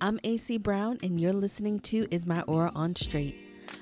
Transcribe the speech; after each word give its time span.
I'm 0.00 0.20
AC 0.22 0.58
Brown, 0.58 0.98
and 1.02 1.20
you're 1.20 1.32
listening 1.32 1.80
to 1.80 2.06
Is 2.12 2.24
My 2.24 2.42
Aura 2.42 2.70
on 2.72 2.94
Straight, 2.94 3.40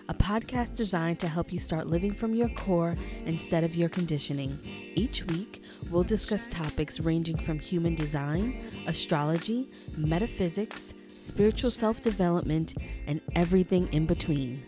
a 0.08 0.14
podcast 0.14 0.74
designed 0.74 1.18
to 1.20 1.28
help 1.28 1.52
you 1.52 1.58
start 1.58 1.88
living 1.88 2.14
from 2.14 2.34
your 2.34 2.48
core 2.48 2.94
instead 3.26 3.64
of 3.64 3.76
your 3.76 3.90
conditioning. 3.90 4.58
Each 4.94 5.26
week, 5.26 5.62
we'll 5.90 6.04
discuss 6.04 6.48
topics 6.48 7.00
ranging 7.00 7.36
from 7.36 7.58
human 7.58 7.94
design, 7.94 8.64
astrology, 8.86 9.68
metaphysics, 9.98 10.94
spiritual 11.18 11.70
self 11.70 12.00
development, 12.00 12.72
and 13.06 13.20
everything 13.34 13.86
in 13.92 14.06
between. 14.06 14.62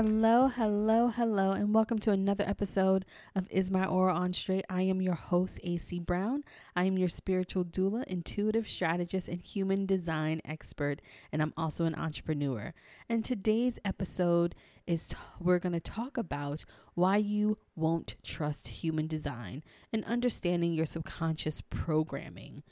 Hello, 0.00 0.46
hello, 0.46 1.08
hello, 1.08 1.50
and 1.50 1.74
welcome 1.74 1.98
to 1.98 2.12
another 2.12 2.44
episode 2.46 3.04
of 3.34 3.48
Is 3.50 3.72
My 3.72 3.84
Aura 3.84 4.14
on 4.14 4.32
Straight. 4.32 4.64
I 4.70 4.82
am 4.82 5.02
your 5.02 5.16
host, 5.16 5.58
AC 5.64 5.98
Brown. 5.98 6.44
I 6.76 6.84
am 6.84 6.96
your 6.96 7.08
spiritual 7.08 7.64
doula, 7.64 8.04
intuitive 8.04 8.68
strategist, 8.68 9.26
and 9.26 9.40
human 9.40 9.86
design 9.86 10.40
expert, 10.44 11.02
and 11.32 11.42
I'm 11.42 11.52
also 11.56 11.84
an 11.84 11.96
entrepreneur. 11.96 12.74
And 13.08 13.24
today's 13.24 13.80
episode 13.84 14.54
is 14.86 15.08
t- 15.08 15.16
we're 15.40 15.58
going 15.58 15.72
to 15.72 15.80
talk 15.80 16.16
about 16.16 16.64
why 16.94 17.16
you 17.16 17.58
won't 17.74 18.14
trust 18.22 18.68
human 18.68 19.08
design 19.08 19.64
and 19.92 20.04
understanding 20.04 20.74
your 20.74 20.86
subconscious 20.86 21.60
programming. 21.60 22.62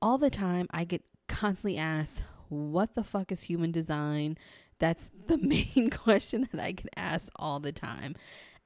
All 0.00 0.16
the 0.16 0.30
time, 0.30 0.68
I 0.70 0.84
get 0.84 1.04
constantly 1.28 1.76
asked, 1.76 2.22
What 2.48 2.94
the 2.94 3.04
fuck 3.04 3.30
is 3.30 3.42
human 3.42 3.72
design? 3.72 4.38
That's 4.78 5.10
the 5.26 5.38
main 5.76 5.90
question 5.90 6.48
that 6.52 6.62
I 6.62 6.72
get 6.72 6.88
asked 6.96 7.30
all 7.36 7.60
the 7.60 7.72
time. 7.72 8.14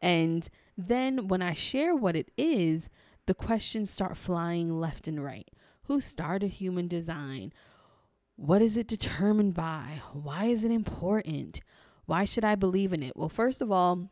And 0.01 0.49
then 0.77 1.29
when 1.29 1.43
I 1.43 1.55
share 1.55 1.95
what 1.95 2.16
it 2.16 2.30
is, 2.37 2.89
the 3.27 3.35
questions 3.35 3.91
start 3.91 4.16
flying 4.16 4.80
left 4.80 5.09
and 5.09 5.23
right. 5.23 5.49
Who 5.85 6.01
started 6.01 6.49
human 6.49 6.88
design? 6.88 7.52
What 8.37 8.63
is 8.63 8.77
it 8.77 8.87
determined 8.87 9.55
by? 9.55 10.01
Why 10.13 10.45
is 10.45 10.65
it 10.65 10.71
important? 10.71 11.60
Why 12.07 12.25
should 12.25 12.45
I 12.45 12.54
believe 12.54 12.93
in 12.93 13.02
it? 13.02 13.16
Well, 13.16 13.29
first 13.29 13.60
of 13.60 13.73
all, 13.73 14.10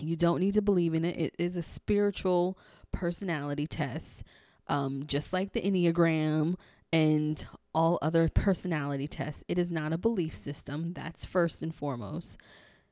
you 0.00 0.16
don't 0.16 0.40
need 0.40 0.54
to 0.54 0.62
believe 0.62 0.94
in 0.94 1.04
it. 1.04 1.18
It 1.18 1.34
is 1.38 1.56
a 1.56 1.62
spiritual 1.62 2.58
personality 2.92 3.66
test, 3.66 4.24
um, 4.68 5.04
just 5.06 5.32
like 5.32 5.52
the 5.52 5.60
Enneagram 5.60 6.54
and 6.92 7.46
all 7.74 7.98
other 8.02 8.28
personality 8.28 9.06
tests. 9.06 9.44
It 9.48 9.58
is 9.58 9.70
not 9.70 9.92
a 9.92 9.98
belief 9.98 10.34
system. 10.34 10.94
That's 10.94 11.24
first 11.24 11.62
and 11.62 11.74
foremost. 11.74 12.38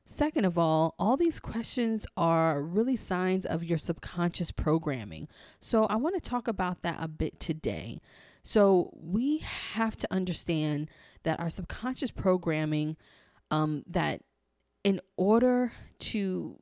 Second 0.05 0.45
of 0.45 0.57
all, 0.57 0.95
all 0.97 1.17
these 1.17 1.39
questions 1.39 2.05
are 2.15 2.61
really 2.61 2.95
signs 2.95 3.45
of 3.45 3.63
your 3.63 3.77
subconscious 3.77 4.51
programming. 4.51 5.27
So 5.59 5.83
I 5.85 5.97
want 5.97 6.15
to 6.15 6.21
talk 6.21 6.47
about 6.47 6.81
that 6.83 6.97
a 7.01 7.09
bit 7.09 7.41
today. 7.41 7.99
So 8.41 8.91
we 8.93 9.39
have 9.39 9.97
to 9.97 10.07
understand 10.09 10.89
that 11.23 11.41
our 11.41 11.49
subconscious 11.49 12.11
programming, 12.11 12.95
um, 13.51 13.83
that 13.87 14.21
in 14.85 15.01
order 15.17 15.73
to, 15.99 16.57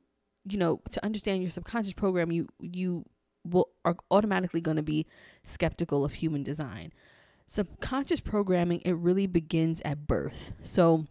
you 0.48 0.58
know, 0.58 0.80
to 0.90 1.04
understand 1.04 1.42
your 1.42 1.50
subconscious 1.50 1.92
program, 1.92 2.32
you 2.32 2.48
you 2.58 3.04
will 3.44 3.68
are 3.84 3.96
automatically 4.10 4.60
going 4.60 4.76
to 4.76 4.82
be 4.82 5.06
skeptical 5.44 6.04
of 6.04 6.14
human 6.14 6.42
design 6.42 6.92
subconscious 7.46 8.20
programming 8.20 8.80
it 8.84 8.92
really 8.92 9.26
begins 9.26 9.80
at 9.84 10.06
birth. 10.06 10.52
So 10.62 11.06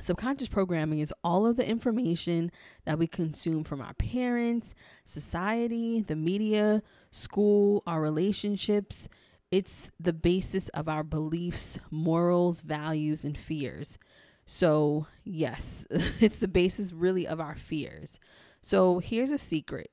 subconscious 0.00 0.48
programming 0.48 1.00
is 1.00 1.12
all 1.24 1.46
of 1.46 1.56
the 1.56 1.68
information 1.68 2.50
that 2.84 2.98
we 2.98 3.06
consume 3.06 3.64
from 3.64 3.80
our 3.80 3.94
parents 3.94 4.74
society 5.04 6.02
the 6.02 6.16
media 6.16 6.82
school 7.10 7.82
our 7.86 8.00
relationships. 8.00 9.08
It's 9.50 9.90
the 9.98 10.12
basis 10.12 10.68
of 10.70 10.88
our 10.88 11.02
beliefs 11.02 11.78
morals 11.90 12.60
values 12.60 13.24
and 13.24 13.36
fears. 13.36 13.98
So 14.46 15.06
yes 15.24 15.86
it's 15.90 16.38
the 16.38 16.48
basis 16.48 16.92
really 16.92 17.26
of 17.26 17.40
our 17.40 17.56
fears. 17.56 18.20
So 18.62 18.98
here's 18.98 19.30
a 19.30 19.38
secret. 19.38 19.90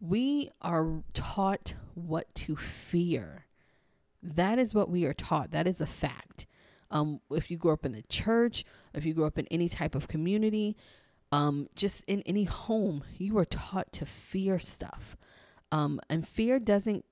We 0.00 0.50
are 0.62 1.02
taught 1.12 1.74
what 1.94 2.34
to 2.34 2.56
fear 2.56 3.46
that 4.22 4.58
is 4.58 4.74
what 4.74 4.90
we 4.90 5.04
are 5.04 5.14
taught. 5.14 5.50
That 5.50 5.66
is 5.66 5.80
a 5.80 5.86
fact. 5.86 6.46
Um, 6.90 7.20
if 7.30 7.50
you 7.50 7.56
grew 7.56 7.72
up 7.72 7.84
in 7.84 7.92
the 7.92 8.02
church, 8.02 8.64
if 8.94 9.04
you 9.04 9.14
grew 9.14 9.24
up 9.24 9.38
in 9.38 9.46
any 9.48 9.68
type 9.68 9.94
of 9.94 10.08
community, 10.08 10.76
um, 11.32 11.68
just 11.76 12.04
in 12.04 12.22
any 12.22 12.44
home, 12.44 13.04
you 13.16 13.34
were 13.34 13.44
taught 13.44 13.92
to 13.92 14.06
fear 14.06 14.58
stuff. 14.58 15.16
Um, 15.70 16.00
and 16.10 16.26
fear 16.26 16.58
doesn't, 16.58 17.04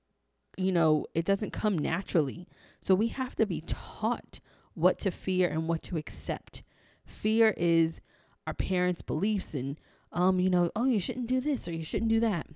you 0.57 0.71
know, 0.71 1.05
it 1.13 1.23
doesn't 1.23 1.53
come 1.53 1.77
naturally. 1.77 2.47
So 2.81 2.93
we 2.93 3.07
have 3.09 3.35
to 3.37 3.45
be 3.45 3.61
taught 3.61 4.41
what 4.73 4.99
to 4.99 5.11
fear 5.11 5.47
and 5.47 5.67
what 5.67 5.83
to 5.83 5.97
accept. 5.97 6.63
Fear 7.05 7.53
is 7.57 8.01
our 8.45 8.53
parents' 8.53 9.01
beliefs 9.01 9.53
and, 9.53 9.79
um, 10.11 10.39
you 10.39 10.49
know, 10.49 10.69
oh, 10.75 10.85
you 10.85 10.99
shouldn't 10.99 11.27
do 11.27 11.39
this 11.39 11.67
or 11.67 11.71
you 11.71 11.83
shouldn't 11.83 12.09
do 12.09 12.19
that. 12.19 12.47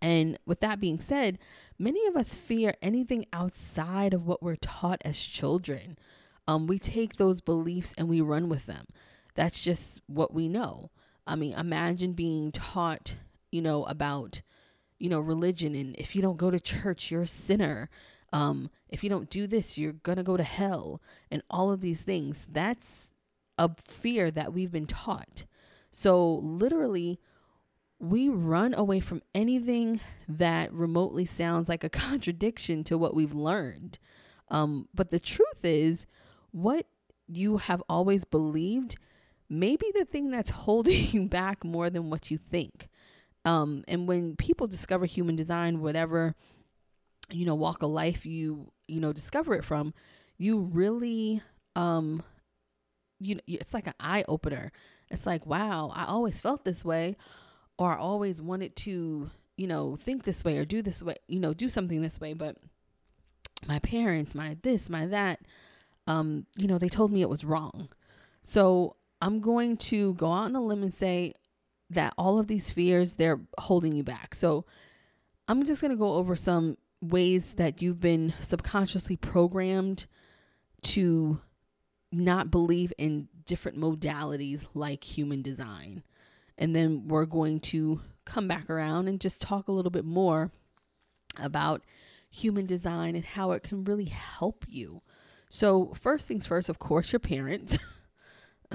And 0.00 0.38
with 0.46 0.60
that 0.60 0.80
being 0.80 0.98
said, 0.98 1.38
many 1.78 2.06
of 2.06 2.16
us 2.16 2.34
fear 2.34 2.74
anything 2.82 3.26
outside 3.32 4.14
of 4.14 4.26
what 4.26 4.42
we're 4.42 4.56
taught 4.56 5.02
as 5.04 5.18
children. 5.18 5.98
Um, 6.46 6.66
we 6.66 6.78
take 6.78 7.16
those 7.16 7.40
beliefs 7.40 7.94
and 7.96 8.08
we 8.08 8.20
run 8.20 8.48
with 8.48 8.66
them. 8.66 8.86
That's 9.34 9.60
just 9.60 10.00
what 10.06 10.32
we 10.32 10.48
know. 10.48 10.90
I 11.26 11.34
mean, 11.34 11.54
imagine 11.54 12.12
being 12.12 12.52
taught, 12.52 13.16
you 13.50 13.60
know, 13.60 13.84
about, 13.84 14.42
you 14.98 15.08
know, 15.08 15.20
religion 15.20 15.74
and 15.74 15.96
if 15.96 16.14
you 16.14 16.22
don't 16.22 16.36
go 16.36 16.50
to 16.50 16.60
church, 16.60 17.10
you're 17.10 17.22
a 17.22 17.26
sinner. 17.26 17.90
Um, 18.32 18.70
if 18.88 19.02
you 19.02 19.10
don't 19.10 19.30
do 19.30 19.46
this, 19.46 19.76
you're 19.76 19.92
gonna 19.92 20.22
go 20.22 20.36
to 20.36 20.42
hell, 20.42 21.00
and 21.30 21.42
all 21.50 21.72
of 21.72 21.80
these 21.80 22.02
things. 22.02 22.46
That's 22.50 23.12
a 23.58 23.70
fear 23.86 24.30
that 24.30 24.52
we've 24.52 24.70
been 24.70 24.86
taught. 24.86 25.44
So 25.90 26.34
literally, 26.34 27.18
we 27.98 28.28
run 28.28 28.74
away 28.74 29.00
from 29.00 29.22
anything 29.34 30.00
that 30.28 30.72
remotely 30.72 31.24
sounds 31.24 31.68
like 31.68 31.84
a 31.84 31.88
contradiction 31.90 32.84
to 32.84 32.98
what 32.98 33.14
we've 33.14 33.34
learned. 33.34 33.98
Um, 34.48 34.88
but 34.94 35.10
the 35.10 35.18
truth 35.18 35.64
is, 35.64 36.06
what 36.52 36.86
you 37.26 37.56
have 37.58 37.82
always 37.88 38.24
believed 38.24 38.96
may 39.48 39.76
be 39.76 39.90
the 39.94 40.04
thing 40.04 40.30
that's 40.30 40.50
holding 40.66 41.08
you 41.10 41.26
back 41.26 41.64
more 41.64 41.90
than 41.90 42.10
what 42.10 42.30
you 42.30 42.38
think. 42.38 42.88
Um, 43.44 43.84
and 43.86 44.08
when 44.08 44.36
people 44.36 44.66
discover 44.66 45.06
human 45.06 45.36
design, 45.36 45.80
whatever 45.80 46.34
you 47.30 47.44
know 47.44 47.56
walk 47.56 47.82
of 47.82 47.90
life 47.90 48.24
you 48.24 48.70
you 48.86 49.00
know 49.00 49.12
discover 49.12 49.54
it 49.54 49.64
from, 49.64 49.94
you 50.36 50.58
really 50.58 51.42
um, 51.76 52.22
you 53.20 53.36
know 53.36 53.40
it's 53.46 53.72
like 53.72 53.86
an 53.86 53.94
eye 54.00 54.24
opener. 54.26 54.72
It's 55.10 55.26
like 55.26 55.46
wow, 55.46 55.92
I 55.94 56.06
always 56.06 56.40
felt 56.40 56.64
this 56.64 56.84
way 56.84 57.16
or 57.78 57.92
I 57.92 57.98
always 57.98 58.40
wanted 58.40 58.76
to, 58.76 59.30
you 59.56 59.66
know, 59.66 59.96
think 59.96 60.24
this 60.24 60.44
way 60.44 60.58
or 60.58 60.64
do 60.64 60.82
this 60.82 61.02
way, 61.02 61.16
you 61.28 61.40
know, 61.40 61.54
do 61.54 61.68
something 61.68 62.00
this 62.00 62.20
way, 62.20 62.32
but 62.32 62.56
my 63.66 63.78
parents, 63.80 64.34
my 64.34 64.56
this, 64.62 64.88
my 64.90 65.06
that, 65.06 65.40
um, 66.06 66.46
you 66.56 66.66
know, 66.66 66.78
they 66.78 66.88
told 66.88 67.12
me 67.12 67.22
it 67.22 67.28
was 67.28 67.44
wrong. 67.44 67.88
So 68.42 68.96
I'm 69.20 69.40
going 69.40 69.76
to 69.78 70.14
go 70.14 70.26
out 70.26 70.44
on 70.44 70.56
a 70.56 70.60
limb 70.60 70.82
and 70.82 70.94
say 70.94 71.34
that 71.90 72.14
all 72.18 72.38
of 72.38 72.46
these 72.46 72.70
fears, 72.70 73.14
they're 73.14 73.40
holding 73.58 73.92
you 73.92 74.02
back. 74.02 74.34
So 74.34 74.64
I'm 75.48 75.64
just 75.64 75.80
going 75.80 75.92
to 75.92 75.96
go 75.96 76.14
over 76.14 76.36
some 76.36 76.76
ways 77.00 77.54
that 77.54 77.80
you've 77.82 78.00
been 78.00 78.34
subconsciously 78.40 79.16
programmed 79.16 80.06
to 80.82 81.40
not 82.12 82.50
believe 82.50 82.92
in 82.98 83.28
different 83.44 83.78
modalities 83.78 84.66
like 84.74 85.04
human 85.04 85.42
design. 85.42 86.02
And 86.58 86.74
then 86.74 87.08
we're 87.08 87.26
going 87.26 87.60
to 87.60 88.00
come 88.24 88.48
back 88.48 88.68
around 88.70 89.08
and 89.08 89.20
just 89.20 89.40
talk 89.40 89.68
a 89.68 89.72
little 89.72 89.90
bit 89.90 90.04
more 90.04 90.50
about 91.38 91.82
human 92.30 92.66
design 92.66 93.14
and 93.14 93.24
how 93.24 93.52
it 93.52 93.62
can 93.62 93.84
really 93.84 94.06
help 94.06 94.64
you. 94.68 95.02
So, 95.48 95.92
first 95.94 96.26
things 96.26 96.46
first, 96.46 96.68
of 96.68 96.78
course, 96.78 97.12
your 97.12 97.20
parents. 97.20 97.78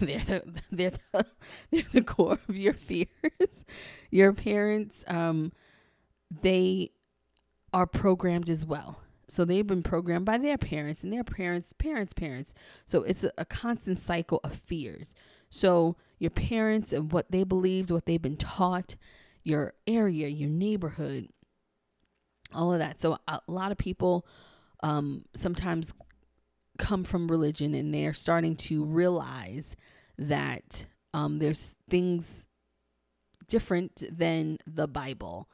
they're 0.00 0.18
the 0.18 0.42
they're 0.72 0.90
the 1.12 1.26
they're 1.70 1.84
the 1.92 2.02
core 2.02 2.38
of 2.48 2.56
your 2.56 2.74
fears. 2.74 3.64
Your 4.10 4.32
parents, 4.32 5.04
um, 5.06 5.52
they 6.42 6.90
are 7.72 7.86
programmed 7.86 8.50
as 8.50 8.64
well. 8.64 9.00
So 9.28 9.44
they've 9.44 9.66
been 9.66 9.82
programmed 9.82 10.24
by 10.24 10.38
their 10.38 10.58
parents 10.58 11.02
and 11.02 11.12
their 11.12 11.24
parents' 11.24 11.72
parents' 11.72 12.12
parents. 12.12 12.54
So 12.86 13.02
it's 13.02 13.24
a, 13.24 13.32
a 13.38 13.44
constant 13.44 13.98
cycle 13.98 14.40
of 14.44 14.54
fears. 14.54 15.14
So 15.50 15.96
your 16.18 16.30
parents 16.30 16.92
and 16.92 17.12
what 17.12 17.30
they 17.30 17.44
believed, 17.44 17.90
what 17.90 18.06
they've 18.06 18.22
been 18.22 18.36
taught, 18.36 18.96
your 19.42 19.74
area, 19.86 20.28
your 20.28 20.48
neighborhood, 20.48 21.28
all 22.52 22.72
of 22.72 22.78
that. 22.78 23.00
So 23.00 23.18
a 23.28 23.40
lot 23.46 23.72
of 23.72 23.78
people 23.78 24.26
um, 24.82 25.24
sometimes 25.34 25.92
come 26.78 27.04
from 27.04 27.28
religion 27.28 27.74
and 27.74 27.92
they're 27.92 28.14
starting 28.14 28.56
to 28.56 28.84
realize 28.84 29.76
that 30.18 30.86
um, 31.14 31.38
there's 31.38 31.76
things 31.88 32.46
different 33.48 34.02
than 34.10 34.58
the 34.66 34.86
Bible. 34.88 35.48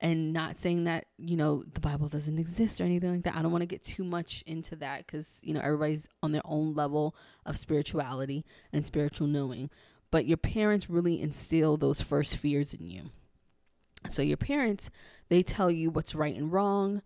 and 0.00 0.32
not 0.32 0.58
saying 0.58 0.84
that 0.84 1.06
you 1.18 1.36
know 1.36 1.64
the 1.74 1.80
bible 1.80 2.06
doesn't 2.08 2.38
exist 2.38 2.80
or 2.80 2.84
anything 2.84 3.10
like 3.10 3.24
that 3.24 3.34
i 3.34 3.42
don't 3.42 3.50
want 3.50 3.62
to 3.62 3.66
get 3.66 3.82
too 3.82 4.04
much 4.04 4.44
into 4.46 4.76
that 4.76 5.04
because 5.04 5.40
you 5.42 5.52
know 5.52 5.60
everybody's 5.60 6.08
on 6.22 6.30
their 6.30 6.42
own 6.44 6.74
level 6.74 7.16
of 7.44 7.58
spirituality 7.58 8.44
and 8.72 8.86
spiritual 8.86 9.26
knowing 9.26 9.68
but 10.10 10.26
your 10.26 10.36
parents 10.36 10.90
really 10.90 11.20
instill 11.20 11.76
those 11.76 12.00
first 12.00 12.36
fears 12.36 12.74
in 12.74 12.86
you 12.86 13.02
so 14.08 14.22
your 14.22 14.36
parents 14.36 14.90
they 15.28 15.42
tell 15.42 15.70
you 15.70 15.90
what's 15.90 16.14
right 16.14 16.36
and 16.36 16.52
wrong 16.52 17.02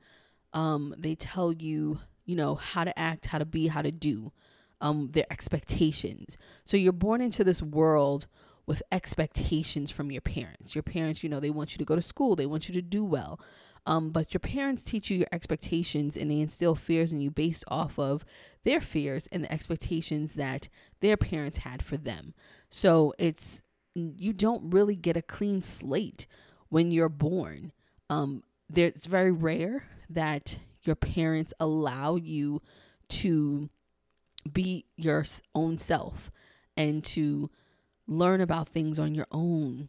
um, 0.52 0.94
they 0.98 1.14
tell 1.14 1.52
you 1.52 2.00
you 2.24 2.36
know 2.36 2.54
how 2.54 2.84
to 2.84 2.96
act 2.98 3.26
how 3.26 3.38
to 3.38 3.46
be 3.46 3.68
how 3.68 3.82
to 3.82 3.92
do 3.92 4.32
um, 4.80 5.10
their 5.12 5.26
expectations 5.30 6.36
so 6.64 6.76
you're 6.76 6.92
born 6.92 7.20
into 7.20 7.44
this 7.44 7.62
world 7.62 8.26
with 8.66 8.82
expectations 8.92 9.90
from 9.90 10.10
your 10.10 10.20
parents. 10.20 10.74
Your 10.74 10.82
parents, 10.82 11.22
you 11.22 11.28
know, 11.28 11.40
they 11.40 11.50
want 11.50 11.72
you 11.72 11.78
to 11.78 11.84
go 11.84 11.96
to 11.96 12.02
school, 12.02 12.36
they 12.36 12.46
want 12.46 12.68
you 12.68 12.74
to 12.74 12.82
do 12.82 13.04
well. 13.04 13.40
Um, 13.84 14.10
but 14.10 14.32
your 14.32 14.40
parents 14.40 14.84
teach 14.84 15.10
you 15.10 15.18
your 15.18 15.28
expectations 15.32 16.16
and 16.16 16.30
they 16.30 16.40
instill 16.40 16.74
fears 16.74 17.12
in 17.12 17.20
you 17.20 17.30
based 17.30 17.64
off 17.66 17.98
of 17.98 18.24
their 18.64 18.80
fears 18.80 19.26
and 19.32 19.42
the 19.42 19.52
expectations 19.52 20.34
that 20.34 20.68
their 21.00 21.16
parents 21.16 21.58
had 21.58 21.82
for 21.82 21.96
them. 21.96 22.34
So 22.70 23.12
it's 23.18 23.62
you 23.94 24.32
don't 24.32 24.70
really 24.72 24.96
get 24.96 25.16
a 25.16 25.22
clean 25.22 25.62
slate 25.62 26.26
when 26.68 26.90
you're 26.90 27.08
born. 27.08 27.72
Um, 28.08 28.42
there, 28.70 28.86
it's 28.86 29.06
very 29.06 29.32
rare 29.32 29.84
that 30.08 30.58
your 30.82 30.96
parents 30.96 31.52
allow 31.60 32.16
you 32.16 32.62
to 33.08 33.68
be 34.50 34.86
your 34.96 35.24
own 35.54 35.78
self 35.78 36.30
and 36.76 37.04
to 37.04 37.50
learn 38.06 38.40
about 38.40 38.68
things 38.68 38.98
on 38.98 39.14
your 39.14 39.26
own 39.30 39.88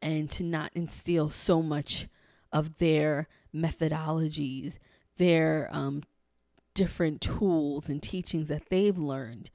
and 0.00 0.30
to 0.30 0.42
not 0.42 0.70
instill 0.74 1.30
so 1.30 1.62
much 1.62 2.06
of 2.54 2.78
their 2.78 3.28
methodologies, 3.54 4.78
their 5.18 5.68
um, 5.72 6.02
different 6.74 7.20
tools 7.20 7.88
and 7.88 8.02
teachings 8.02 8.48
that 8.48 8.70
they've 8.70 8.96
learned 8.96 9.50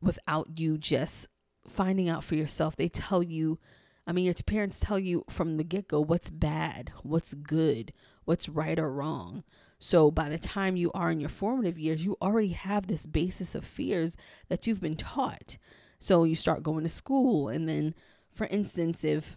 without 0.00 0.58
you 0.58 0.78
just 0.78 1.26
finding 1.66 2.08
out 2.08 2.22
for 2.22 2.34
yourself. 2.36 2.76
They 2.76 2.88
tell 2.88 3.22
you, 3.22 3.58
I 4.06 4.12
mean, 4.12 4.26
your 4.26 4.34
parents 4.34 4.78
tell 4.78 4.98
you 4.98 5.24
from 5.28 5.56
the 5.56 5.64
get 5.64 5.88
go 5.88 6.00
what's 6.00 6.30
bad, 6.30 6.92
what's 7.02 7.34
good, 7.34 7.92
what's 8.24 8.48
right 8.48 8.78
or 8.78 8.92
wrong. 8.92 9.42
So 9.78 10.10
by 10.10 10.28
the 10.28 10.38
time 10.38 10.76
you 10.76 10.92
are 10.92 11.10
in 11.10 11.20
your 11.20 11.28
formative 11.28 11.78
years, 11.78 12.04
you 12.04 12.16
already 12.22 12.48
have 12.48 12.86
this 12.86 13.06
basis 13.06 13.54
of 13.54 13.64
fears 13.64 14.16
that 14.48 14.66
you've 14.66 14.80
been 14.80 14.96
taught. 14.96 15.56
So 15.98 16.24
you 16.24 16.34
start 16.34 16.62
going 16.62 16.82
to 16.84 16.88
school. 16.88 17.48
And 17.48 17.68
then, 17.68 17.94
for 18.32 18.46
instance, 18.46 19.04
if 19.04 19.36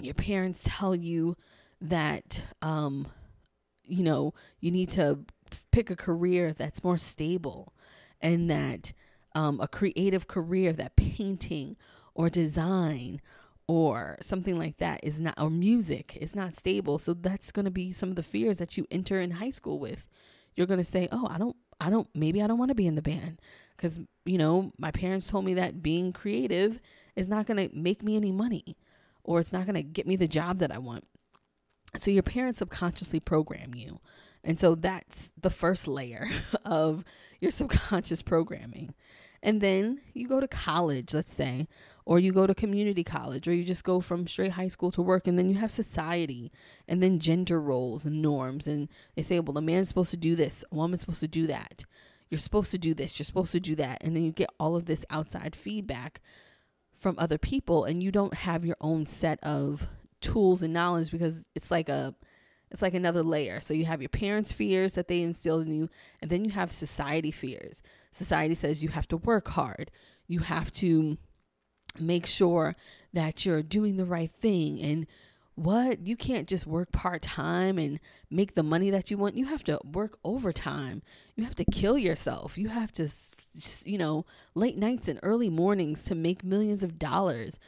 your 0.00 0.14
parents 0.14 0.62
tell 0.64 0.94
you 0.94 1.36
that, 1.80 2.42
um, 2.62 3.08
you 3.84 4.02
know, 4.02 4.34
you 4.60 4.70
need 4.70 4.90
to 4.90 5.20
pick 5.70 5.90
a 5.90 5.96
career 5.96 6.52
that's 6.52 6.82
more 6.82 6.98
stable 6.98 7.72
and 8.20 8.50
that 8.50 8.92
um, 9.34 9.60
a 9.60 9.68
creative 9.68 10.26
career, 10.26 10.72
that 10.72 10.96
painting 10.96 11.76
or 12.14 12.28
design 12.30 13.20
or 13.68 14.16
something 14.20 14.58
like 14.58 14.78
that 14.78 15.00
is 15.02 15.20
not, 15.20 15.34
or 15.38 15.50
music 15.50 16.16
is 16.20 16.34
not 16.34 16.56
stable. 16.56 16.98
So 16.98 17.14
that's 17.14 17.52
going 17.52 17.64
to 17.64 17.70
be 17.70 17.92
some 17.92 18.10
of 18.10 18.16
the 18.16 18.22
fears 18.22 18.58
that 18.58 18.76
you 18.76 18.86
enter 18.90 19.20
in 19.20 19.32
high 19.32 19.50
school 19.50 19.78
with. 19.78 20.06
You're 20.54 20.66
going 20.66 20.78
to 20.78 20.84
say, 20.84 21.08
oh, 21.12 21.26
I 21.30 21.36
don't, 21.36 21.56
I 21.80 21.90
don't, 21.90 22.08
maybe 22.14 22.40
I 22.40 22.46
don't 22.46 22.58
want 22.58 22.70
to 22.70 22.74
be 22.74 22.86
in 22.86 22.94
the 22.94 23.02
band 23.02 23.40
because 23.76 24.00
you 24.24 24.38
know 24.38 24.72
my 24.78 24.90
parents 24.90 25.28
told 25.28 25.44
me 25.44 25.54
that 25.54 25.82
being 25.82 26.12
creative 26.12 26.80
is 27.14 27.28
not 27.28 27.46
going 27.46 27.68
to 27.68 27.76
make 27.76 28.02
me 28.02 28.16
any 28.16 28.32
money 28.32 28.76
or 29.24 29.40
it's 29.40 29.52
not 29.52 29.66
going 29.66 29.74
to 29.74 29.82
get 29.82 30.06
me 30.06 30.16
the 30.16 30.28
job 30.28 30.58
that 30.58 30.72
i 30.72 30.78
want 30.78 31.04
so 31.98 32.10
your 32.10 32.22
parents 32.22 32.58
subconsciously 32.58 33.20
program 33.20 33.74
you 33.74 34.00
and 34.44 34.60
so 34.60 34.74
that's 34.74 35.32
the 35.40 35.50
first 35.50 35.88
layer 35.88 36.28
of 36.64 37.04
your 37.40 37.50
subconscious 37.50 38.22
programming 38.22 38.94
and 39.42 39.60
then 39.60 40.00
you 40.14 40.26
go 40.28 40.40
to 40.40 40.48
college 40.48 41.14
let's 41.14 41.32
say 41.32 41.68
or 42.04 42.20
you 42.20 42.32
go 42.32 42.46
to 42.46 42.54
community 42.54 43.02
college 43.02 43.48
or 43.48 43.52
you 43.52 43.64
just 43.64 43.84
go 43.84 44.00
from 44.00 44.26
straight 44.26 44.52
high 44.52 44.68
school 44.68 44.90
to 44.90 45.02
work 45.02 45.26
and 45.26 45.38
then 45.38 45.48
you 45.48 45.56
have 45.56 45.72
society 45.72 46.52
and 46.86 47.02
then 47.02 47.18
gender 47.18 47.60
roles 47.60 48.04
and 48.04 48.22
norms 48.22 48.66
and 48.66 48.88
they 49.14 49.22
say 49.22 49.40
well 49.40 49.58
a 49.58 49.62
man's 49.62 49.88
supposed 49.88 50.10
to 50.10 50.16
do 50.16 50.36
this 50.36 50.64
a 50.70 50.74
woman's 50.74 51.00
supposed 51.00 51.20
to 51.20 51.28
do 51.28 51.46
that 51.46 51.84
you're 52.28 52.38
supposed 52.38 52.70
to 52.72 52.78
do 52.78 52.94
this, 52.94 53.18
you're 53.18 53.24
supposed 53.24 53.52
to 53.52 53.60
do 53.60 53.74
that. 53.76 54.02
And 54.02 54.16
then 54.16 54.24
you 54.24 54.32
get 54.32 54.50
all 54.58 54.76
of 54.76 54.86
this 54.86 55.04
outside 55.10 55.54
feedback 55.54 56.20
from 56.94 57.14
other 57.18 57.38
people 57.38 57.84
and 57.84 58.02
you 58.02 58.10
don't 58.10 58.34
have 58.34 58.64
your 58.64 58.76
own 58.80 59.06
set 59.06 59.42
of 59.42 59.86
tools 60.32 60.62
and 60.62 60.72
knowledge 60.72 61.10
because 61.10 61.44
it's 61.54 61.70
like 61.70 61.88
a 61.88 62.14
it's 62.70 62.82
like 62.82 62.94
another 62.94 63.22
layer. 63.22 63.60
So 63.60 63.74
you 63.74 63.84
have 63.84 64.02
your 64.02 64.08
parents' 64.08 64.50
fears 64.50 64.94
that 64.94 65.06
they 65.08 65.22
instilled 65.22 65.66
in 65.66 65.72
you, 65.72 65.88
and 66.20 66.30
then 66.30 66.44
you 66.44 66.50
have 66.50 66.72
society 66.72 67.30
fears. 67.30 67.80
Society 68.10 68.54
says 68.54 68.82
you 68.82 68.90
have 68.90 69.08
to 69.08 69.16
work 69.16 69.48
hard. 69.48 69.90
You 70.26 70.40
have 70.40 70.72
to 70.74 71.16
make 71.98 72.26
sure 72.26 72.74
that 73.12 73.46
you're 73.46 73.62
doing 73.62 73.96
the 73.96 74.04
right 74.04 74.30
thing 74.30 74.80
and 74.80 75.06
what 75.54 76.06
you 76.06 76.16
can't 76.16 76.46
just 76.46 76.66
work 76.66 76.92
part-time 76.92 77.78
and 77.78 77.98
make 78.30 78.54
the 78.54 78.62
money 78.62 78.90
that 78.90 79.10
you 79.10 79.16
want 79.16 79.38
you 79.38 79.46
have 79.46 79.64
to 79.64 79.80
work 79.90 80.18
overtime 80.22 81.00
you 81.34 81.44
have 81.44 81.54
to 81.54 81.64
kill 81.64 81.96
yourself 81.96 82.58
you 82.58 82.68
have 82.68 82.92
to 82.92 83.08
you 83.84 83.96
know 83.96 84.26
late 84.54 84.76
nights 84.76 85.08
and 85.08 85.18
early 85.22 85.48
mornings 85.48 86.04
to 86.04 86.14
make 86.14 86.44
millions 86.44 86.82
of 86.82 86.98
dollars 86.98 87.58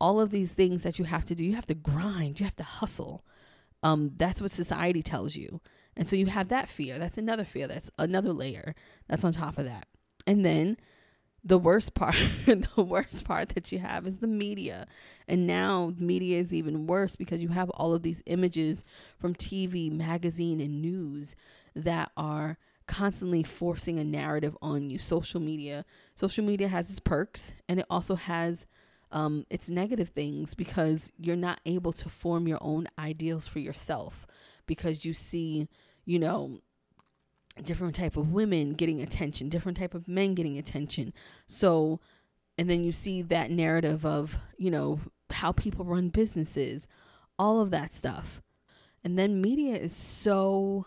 all 0.00 0.20
of 0.20 0.30
these 0.30 0.54
things 0.54 0.82
that 0.82 0.98
you 0.98 1.04
have 1.04 1.24
to 1.26 1.34
do. 1.34 1.44
You 1.44 1.54
have 1.54 1.66
to 1.66 1.74
grind. 1.74 2.40
You 2.40 2.44
have 2.44 2.56
to 2.56 2.62
hustle. 2.62 3.24
Um 3.82 4.12
that's 4.16 4.40
what 4.40 4.50
society 4.50 5.02
tells 5.02 5.36
you. 5.36 5.60
And 5.96 6.08
so 6.08 6.16
you 6.16 6.26
have 6.26 6.48
that 6.48 6.68
fear. 6.68 6.98
That's 6.98 7.18
another 7.18 7.44
fear. 7.44 7.66
That's 7.66 7.90
another 7.98 8.32
layer 8.32 8.74
that's 9.08 9.24
on 9.24 9.32
top 9.32 9.58
of 9.58 9.64
that. 9.64 9.86
And 10.26 10.44
then 10.44 10.76
the 11.46 11.58
worst 11.58 11.94
part 11.94 12.16
the 12.46 12.82
worst 12.82 13.24
part 13.24 13.50
that 13.50 13.70
you 13.72 13.78
have 13.78 14.06
is 14.06 14.18
the 14.18 14.26
media. 14.26 14.86
And 15.28 15.46
now 15.46 15.94
media 15.98 16.38
is 16.38 16.52
even 16.52 16.86
worse 16.86 17.16
because 17.16 17.40
you 17.40 17.48
have 17.48 17.70
all 17.70 17.94
of 17.94 18.02
these 18.02 18.22
images 18.26 18.84
from 19.18 19.34
TV 19.34 19.90
magazine 19.90 20.60
and 20.60 20.82
news 20.82 21.34
that 21.74 22.10
are 22.16 22.58
constantly 22.86 23.42
forcing 23.42 23.98
a 23.98 24.04
narrative 24.04 24.56
on 24.62 24.90
you. 24.90 24.98
Social 24.98 25.40
media. 25.40 25.84
Social 26.14 26.44
media 26.44 26.68
has 26.68 26.90
its 26.90 27.00
perks 27.00 27.52
and 27.68 27.80
it 27.80 27.86
also 27.88 28.14
has 28.16 28.66
um, 29.12 29.46
its 29.50 29.68
negative 29.68 30.08
things 30.08 30.54
because 30.54 31.12
you're 31.18 31.36
not 31.36 31.60
able 31.64 31.92
to 31.92 32.08
form 32.08 32.48
your 32.48 32.58
own 32.60 32.88
ideals 32.98 33.46
for 33.46 33.60
yourself 33.60 34.26
because 34.66 35.04
you 35.04 35.14
see 35.14 35.68
you 36.04 36.18
know 36.18 36.60
different 37.62 37.94
type 37.94 38.16
of 38.16 38.32
women 38.32 38.74
getting 38.74 39.00
attention, 39.00 39.48
different 39.48 39.78
type 39.78 39.94
of 39.94 40.08
men 40.08 40.34
getting 40.34 40.58
attention. 40.58 41.12
So, 41.46 42.00
and 42.58 42.70
then 42.70 42.84
you 42.84 42.92
see 42.92 43.22
that 43.22 43.50
narrative 43.50 44.04
of, 44.04 44.36
you 44.58 44.70
know, 44.70 45.00
how 45.30 45.52
people 45.52 45.84
run 45.84 46.08
businesses, 46.10 46.86
all 47.38 47.60
of 47.60 47.70
that 47.70 47.92
stuff. 47.92 48.42
And 49.02 49.18
then 49.18 49.40
media 49.40 49.76
is 49.76 49.94
so 49.94 50.86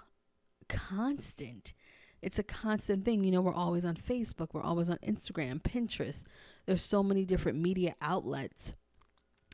constant. 0.67 1.73
It's 2.21 2.39
a 2.39 2.43
constant 2.43 3.05
thing. 3.05 3.23
You 3.23 3.31
know, 3.31 3.41
we're 3.41 3.53
always 3.53 3.85
on 3.85 3.95
Facebook, 3.95 4.49
we're 4.53 4.61
always 4.61 4.89
on 4.89 4.97
Instagram, 4.97 5.61
Pinterest. 5.61 6.23
There's 6.69 6.83
so 6.83 7.01
many 7.01 7.25
different 7.25 7.57
media 7.57 7.95
outlets 7.99 8.75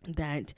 that 0.05 0.53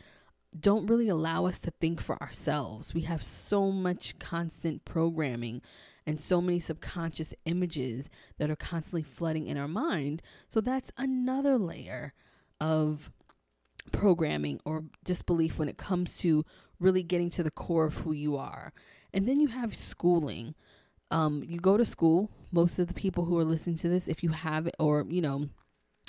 don't 0.60 0.88
really 0.88 1.08
allow 1.08 1.46
us 1.46 1.60
to 1.60 1.70
think 1.70 2.02
for 2.02 2.20
ourselves. 2.20 2.96
We 2.96 3.02
have 3.02 3.24
so 3.24 3.70
much 3.72 4.18
constant 4.18 4.84
programming 4.84 5.62
and 6.08 6.20
so 6.20 6.42
many 6.42 6.60
subconscious 6.60 7.36
images 7.46 8.10
that 8.40 8.50
are 8.50 8.56
constantly 8.56 9.04
flooding 9.04 9.46
in 9.46 9.56
our 9.56 9.68
mind. 9.68 10.24
So 10.48 10.60
that's 10.60 10.92
another 10.98 11.60
layer 11.60 12.14
of 12.60 13.12
programming 13.92 14.60
or 14.66 14.86
disbelief 15.04 15.60
when 15.60 15.70
it 15.70 15.78
comes 15.78 16.18
to 16.22 16.44
really 16.80 17.04
getting 17.04 17.30
to 17.30 17.44
the 17.44 17.52
core 17.52 17.86
of 17.86 17.98
who 17.98 18.14
you 18.14 18.36
are. 18.36 18.74
And 19.14 19.28
then 19.28 19.40
you 19.40 19.50
have 19.50 19.76
schooling. 19.76 20.56
Um, 21.12 21.44
you 21.48 21.60
go 21.60 21.78
to 21.78 21.86
school. 21.86 22.32
Most 22.52 22.80
of 22.80 22.88
the 22.88 22.96
people 22.96 23.26
who 23.26 23.38
are 23.38 23.46
listening 23.46 23.78
to 23.78 23.90
this, 23.90 24.08
if 24.08 24.24
you 24.24 24.32
have 24.32 24.66
it, 24.66 24.76
or 24.80 25.06
you 25.08 25.22
know, 25.22 25.50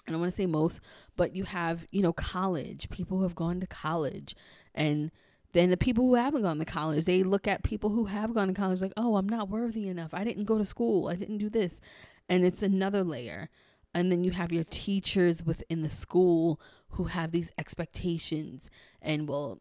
I 0.09 0.11
don't 0.11 0.21
want 0.21 0.33
to 0.33 0.37
say 0.37 0.47
most, 0.47 0.81
but 1.17 1.37
you 1.37 1.45
have, 1.45 1.87
you 1.91 2.01
know, 2.01 2.15
college, 2.15 2.89
people 2.89 3.19
who 3.19 3.25
have 3.25 3.35
gone 3.35 3.61
to 3.61 3.67
college 3.67 4.35
and 4.75 5.11
then 5.53 5.71
the 5.71 5.77
people 5.77 6.05
who 6.05 6.15
haven't 6.15 6.43
gone 6.43 6.59
to 6.59 6.65
college, 6.65 7.05
they 7.05 7.23
look 7.23 7.47
at 7.47 7.63
people 7.63 7.91
who 7.91 8.07
have 8.07 8.35
gone 8.35 8.49
to 8.49 8.55
college 8.55 8.81
like, 8.81 8.93
oh, 8.97 9.17
I'm 9.17 9.29
not 9.29 9.49
worthy 9.49 9.89
enough. 9.89 10.13
I 10.13 10.25
didn't 10.25 10.45
go 10.45 10.59
to 10.59 10.65
school. 10.65 11.09
I 11.09 11.15
didn't 11.15 11.39
do 11.39 11.49
this. 11.49 11.81
And 12.29 12.45
it's 12.45 12.63
another 12.63 13.03
layer. 13.03 13.49
And 13.95 14.13
then 14.13 14.25
you 14.25 14.31
have 14.33 14.53
your 14.53 14.65
teachers 14.65 15.45
within 15.45 15.83
the 15.83 15.91
school 15.91 16.61
who 16.91 17.05
have 17.05 17.31
these 17.31 17.51
expectations. 17.59 18.71
And 19.01 19.29
well, 19.29 19.61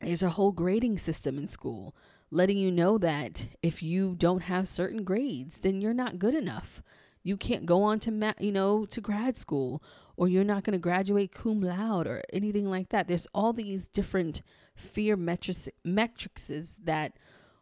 there's 0.00 0.22
a 0.22 0.30
whole 0.30 0.52
grading 0.52 0.98
system 0.98 1.38
in 1.38 1.46
school 1.46 1.94
letting 2.30 2.56
you 2.56 2.70
know 2.70 2.96
that 2.98 3.46
if 3.62 3.82
you 3.82 4.14
don't 4.16 4.44
have 4.44 4.66
certain 4.66 5.04
grades, 5.04 5.60
then 5.60 5.80
you're 5.80 5.92
not 5.92 6.18
good 6.18 6.34
enough. 6.34 6.82
You 7.22 7.36
can't 7.36 7.66
go 7.66 7.82
on 7.82 8.00
to 8.00 8.10
ma- 8.10 8.32
you 8.38 8.52
know 8.52 8.84
to 8.86 9.00
grad 9.00 9.36
school 9.36 9.82
or 10.16 10.28
you're 10.28 10.44
not 10.44 10.64
going 10.64 10.72
to 10.72 10.78
graduate 10.78 11.32
cum 11.32 11.60
laude 11.60 12.06
or 12.06 12.22
anything 12.32 12.68
like 12.68 12.90
that. 12.90 13.08
There's 13.08 13.26
all 13.34 13.52
these 13.52 13.88
different 13.88 14.42
fear 14.74 15.16
metrics 15.16 15.68
metrics 15.84 16.50
that 16.84 17.18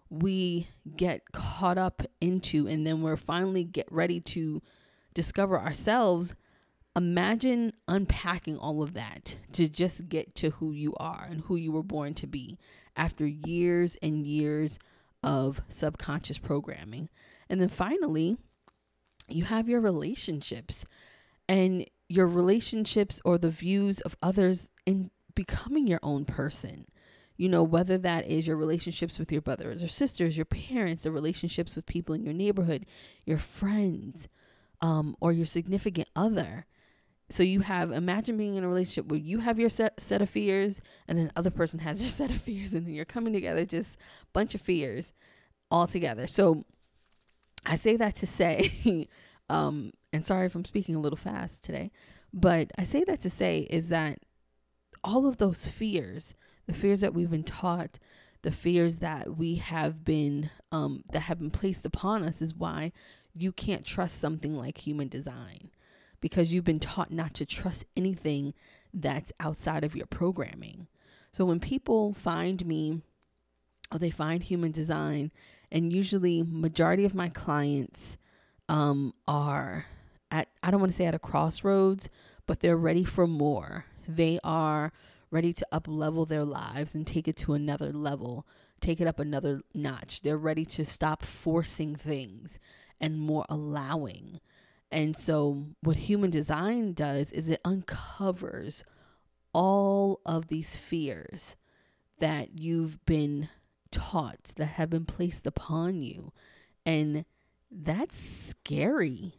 we 0.09 0.69
get 0.97 1.33
caught 1.33 1.79
up 1.79 2.03
into 2.21 2.67
and 2.67 2.87
then 2.87 3.01
we're 3.01 3.17
finally 3.17 3.65
get 3.65 3.87
ready 3.91 4.21
to 4.21 4.61
discover 5.15 5.59
ourselves 5.59 6.35
imagine 6.97 7.73
unpacking 7.87 8.59
all 8.59 8.83
of 8.83 8.95
that 8.95 9.37
to 9.53 9.69
just 9.69 10.09
get 10.09 10.35
to 10.35 10.51
who 10.51 10.73
you 10.73 10.93
are 10.99 11.27
and 11.31 11.43
who 11.43 11.55
you 11.55 11.71
were 11.71 11.83
born 11.83 12.13
to 12.13 12.27
be 12.27 12.59
after 12.97 13.25
years 13.25 13.97
and 14.03 14.27
years 14.27 14.79
of 15.23 15.61
subconscious 15.69 16.39
programming 16.39 17.09
and 17.49 17.61
then 17.61 17.69
finally 17.69 18.37
you 19.35 19.45
have 19.45 19.69
your 19.69 19.81
relationships 19.81 20.85
and 21.49 21.87
your 22.09 22.27
relationships 22.27 23.21
or 23.25 23.39
the 23.39 23.51
views 23.51 24.01
of 24.03 24.17
others 24.23 24.71
in 24.87 25.11
becoming 25.35 25.87
your 25.87 26.01
own 26.03 26.25
person 26.25 26.87
you 27.41 27.49
know, 27.49 27.63
whether 27.63 27.97
that 27.97 28.27
is 28.27 28.47
your 28.47 28.59
relationships 28.59 29.19
with 29.19 29.33
your 29.33 29.41
brothers 29.41 29.83
or 29.83 29.89
sisters, 29.89 30.37
your 30.37 30.45
parents, 30.45 31.05
the 31.05 31.11
relationships 31.11 31.75
with 31.75 31.87
people 31.87 32.15
in 32.15 32.23
your 32.23 32.35
neighborhood, 32.35 32.85
your 33.25 33.39
friends, 33.39 34.29
um, 34.83 35.17
or 35.23 35.33
your 35.33 35.47
significant 35.47 36.07
other. 36.15 36.67
So 37.31 37.43
you 37.43 37.61
have 37.61 37.93
imagine 37.93 38.37
being 38.37 38.57
in 38.57 38.65
a 38.65 38.69
relationship 38.69 39.07
where 39.11 39.19
you 39.19 39.39
have 39.39 39.59
your 39.59 39.71
set, 39.71 39.99
set 40.01 40.21
of 40.21 40.29
fears 40.29 40.83
and 41.09 41.17
then 41.17 41.29
the 41.29 41.39
other 41.39 41.49
person 41.51 41.79
has 41.79 42.01
their 42.01 42.09
set 42.11 42.31
of 42.31 42.43
fears 42.43 42.75
and 42.75 42.87
then 42.87 42.93
you're 42.93 43.07
coming 43.07 43.33
together 43.33 43.65
just 43.65 43.97
bunch 44.35 44.55
of 44.55 44.61
fears 44.61 45.11
all 45.71 45.87
together. 45.87 46.27
So 46.27 46.65
I 47.67 47.77
say 47.77 47.97
that 47.97 48.17
to 48.17 48.27
say 48.27 49.09
um 49.49 49.93
and 50.13 50.25
sorry 50.25 50.47
if 50.47 50.55
I'm 50.55 50.65
speaking 50.65 50.95
a 50.95 51.01
little 51.01 51.17
fast 51.17 51.65
today, 51.65 51.91
but 52.33 52.71
I 52.79 52.85
say 52.85 53.05
that 53.05 53.21
to 53.21 53.31
say 53.31 53.67
is 53.71 53.89
that 53.89 54.19
all 55.03 55.27
of 55.27 55.39
those 55.39 55.67
fears 55.67 56.35
the 56.71 56.77
fears 56.77 57.01
that 57.01 57.15
we've 57.15 57.31
been 57.31 57.43
taught, 57.43 57.99
the 58.43 58.53
fears 58.53 58.99
that 58.99 59.37
we 59.37 59.57
have 59.57 60.05
been 60.05 60.51
um, 60.73 61.03
that 61.13 61.21
have 61.21 61.41
been 61.41 61.51
placed 61.51 61.85
upon 61.85 62.23
us 62.23 62.41
is 62.41 62.55
why 62.55 62.93
you 63.35 63.53
can't 63.53 63.85
trust 63.85 64.21
something 64.21 64.57
like 64.57 64.79
human 64.79 65.09
design 65.09 65.71
because 66.21 66.53
you've 66.53 66.65
been 66.65 66.81
taught 66.81 67.11
not 67.11 67.35
to 67.35 67.45
trust 67.45 67.85
anything 67.97 68.55
that's 68.95 69.33
outside 69.41 69.83
of 69.83 69.97
your 69.97 70.07
programming. 70.07 70.87
So 71.33 71.45
when 71.45 71.61
people 71.61 72.13
find 72.13 72.65
me 72.65 73.03
or 73.93 73.99
they 73.99 74.11
find 74.11 74.43
human 74.43 74.71
design, 74.71 75.33
and 75.73 75.93
usually 75.93 76.43
majority 76.43 77.05
of 77.05 77.15
my 77.15 77.29
clients 77.29 78.17
um, 78.69 79.15
are 79.27 79.87
at 80.31 80.49
I 80.63 80.71
don't 80.71 80.81
want 80.81 80.93
to 80.93 80.97
say 80.97 81.07
at 81.07 81.15
a 81.15 81.19
crossroads, 81.19 82.09
but 82.47 82.61
they're 82.61 82.77
ready 82.77 83.05
for 83.05 83.27
more. 83.27 83.87
They 84.07 84.39
are 84.45 84.93
ready 85.31 85.53
to 85.53 85.67
up 85.71 85.87
level 85.89 86.27
their 86.27 86.45
lives 86.45 86.95
and 86.95 87.07
take 87.07 87.29
it 87.29 87.37
to 87.37 87.55
another 87.55 87.93
level, 87.93 88.47
take 88.81 89.01
it 89.01 89.07
up 89.07 89.19
another 89.19 89.63
notch. 89.75 90.23
They're 90.23 90.39
ready 90.39 90.65
to 90.67 90.85
stop 90.85 91.23
forcing 91.25 91.95
things 91.95 92.59
and 93.01 93.19
more 93.19 93.47
allowing. 93.49 94.41
And 94.91 95.17
so, 95.17 95.67
what 95.83 95.97
human 95.97 96.31
design 96.31 96.93
does 96.93 97.31
is 97.31 97.49
it 97.49 97.61
uncovers 97.65 98.85
all 99.53 100.21
of 100.27 100.49
these 100.49 100.77
fears 100.77 101.57
that 102.19 102.59
you've 102.59 103.05
been 103.07 103.49
taught, 103.91 104.53
that 104.57 104.67
have 104.67 104.91
been 104.91 105.07
placed 105.07 105.47
upon 105.47 106.03
you. 106.03 106.33
And 106.85 107.25
that's 107.71 108.17
scary. 108.17 109.35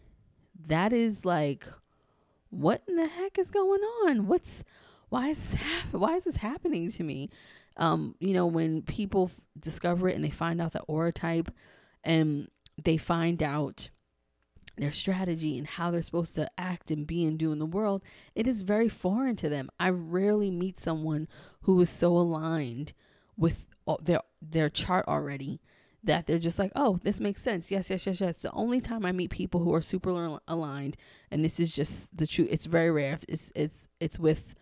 That 0.68 0.94
is 0.94 1.26
like, 1.26 1.66
what 2.50 2.84
in 2.88 2.96
the 2.98 3.08
heck 3.08 3.40
is 3.40 3.50
going 3.50 3.82
on? 3.82 4.28
What's 4.28 4.64
why 5.10 5.30
is 5.30 5.56
why 5.92 6.16
is 6.16 6.26
this 6.26 6.38
happening 6.38 6.92
to 6.92 7.04
me? 7.04 7.30
Um, 7.78 8.16
you 8.20 8.34
know, 8.34 8.46
when 8.46 8.82
people 8.82 9.32
f- 9.34 9.46
discover 9.60 10.10
it 10.10 10.16
and 10.16 10.24
they 10.24 10.30
find 10.30 10.62
out 10.62 10.74
the 10.74 10.82
aura 10.82 11.12
type 11.12 11.50
and 12.04 12.50
they 12.82 12.98
find 12.98 13.42
out 13.42 13.90
their 14.78 14.92
strategy 14.92 15.58
and 15.58 15.68
how 15.68 15.92
they're 15.92 16.02
supposed 16.02 16.36
to 16.36 16.50
act 16.58 16.92
and 16.92 17.08
be 17.08 17.26
and 17.26 17.38
do 17.38 17.52
in 17.52 17.60
the 17.60 17.66
world, 17.66 18.04
it 18.36 18.46
is 18.46 18.62
very 18.62 18.90
foreign 18.90 19.36
to 19.38 19.50
them. 19.50 19.70
I 19.80 19.90
rarely 19.90 20.52
meet 20.52 20.80
someone 20.80 21.28
who 21.62 21.80
is 21.82 21.90
so 21.90 22.18
aligned 22.18 22.94
with 23.38 23.68
their 24.02 24.22
their 24.42 24.70
chart 24.70 25.08
already 25.08 25.62
that 26.04 26.26
they're 26.26 26.40
just 26.40 26.58
like, 26.58 26.72
oh, 26.76 26.98
this 27.04 27.20
makes 27.20 27.42
sense. 27.42 27.70
Yes, 27.70 27.90
yes, 27.90 28.08
yes, 28.08 28.20
yes. 28.22 28.42
The 28.42 28.52
only 28.54 28.82
time 28.82 29.06
I 29.06 29.12
meet 29.12 29.30
people 29.30 29.62
who 29.62 29.74
are 29.74 29.82
super 29.82 30.40
aligned, 30.48 30.98
and 31.30 31.46
this 31.46 31.60
is 31.60 31.74
just 31.74 32.16
the 32.16 32.26
truth. 32.26 32.48
It's 32.52 32.66
very 32.66 32.90
rare. 32.90 33.20
It's 33.28 33.52
it's 33.56 33.88
it's 34.00 34.18
with 34.18 34.56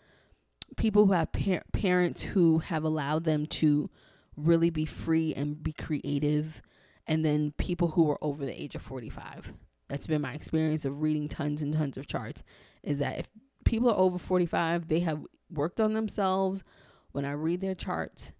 people 0.77 1.05
who 1.05 1.13
have 1.13 1.31
par- 1.31 1.63
parents 1.71 2.21
who 2.23 2.59
have 2.59 2.83
allowed 2.83 3.23
them 3.23 3.45
to 3.45 3.89
really 4.35 4.69
be 4.69 4.85
free 4.85 5.33
and 5.33 5.61
be 5.61 5.73
creative 5.73 6.61
and 7.07 7.25
then 7.25 7.53
people 7.57 7.89
who 7.89 8.09
are 8.09 8.19
over 8.21 8.45
the 8.45 8.61
age 8.61 8.75
of 8.75 8.81
45 8.81 9.51
that's 9.87 10.07
been 10.07 10.21
my 10.21 10.33
experience 10.33 10.85
of 10.85 11.01
reading 11.01 11.27
tons 11.27 11.61
and 11.61 11.73
tons 11.73 11.97
of 11.97 12.07
charts 12.07 12.43
is 12.83 12.99
that 12.99 13.19
if 13.19 13.29
people 13.65 13.89
are 13.89 13.97
over 13.97 14.17
45 14.17 14.87
they 14.87 15.01
have 15.01 15.25
worked 15.51 15.79
on 15.79 15.93
themselves 15.93 16.63
when 17.11 17.25
i 17.25 17.31
read 17.31 17.59
their 17.59 17.75
charts 17.75 18.31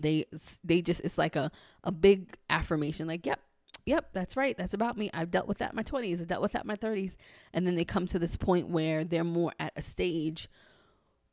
they 0.00 0.24
they 0.64 0.80
just 0.80 1.00
it's 1.02 1.18
like 1.18 1.36
a 1.36 1.50
a 1.84 1.92
big 1.92 2.36
affirmation 2.50 3.06
like 3.06 3.26
yep 3.26 3.40
yep 3.84 4.08
that's 4.12 4.36
right 4.36 4.56
that's 4.56 4.74
about 4.74 4.96
me 4.96 5.10
i've 5.14 5.30
dealt 5.30 5.48
with 5.48 5.58
that 5.58 5.72
in 5.72 5.76
my 5.76 5.82
20s 5.82 6.20
i 6.20 6.24
dealt 6.24 6.42
with 6.42 6.52
that 6.52 6.62
in 6.62 6.68
my 6.68 6.76
30s 6.76 7.16
and 7.52 7.66
then 7.66 7.74
they 7.74 7.84
come 7.84 8.06
to 8.06 8.18
this 8.18 8.36
point 8.36 8.68
where 8.68 9.04
they're 9.04 9.24
more 9.24 9.52
at 9.58 9.72
a 9.76 9.82
stage 9.82 10.48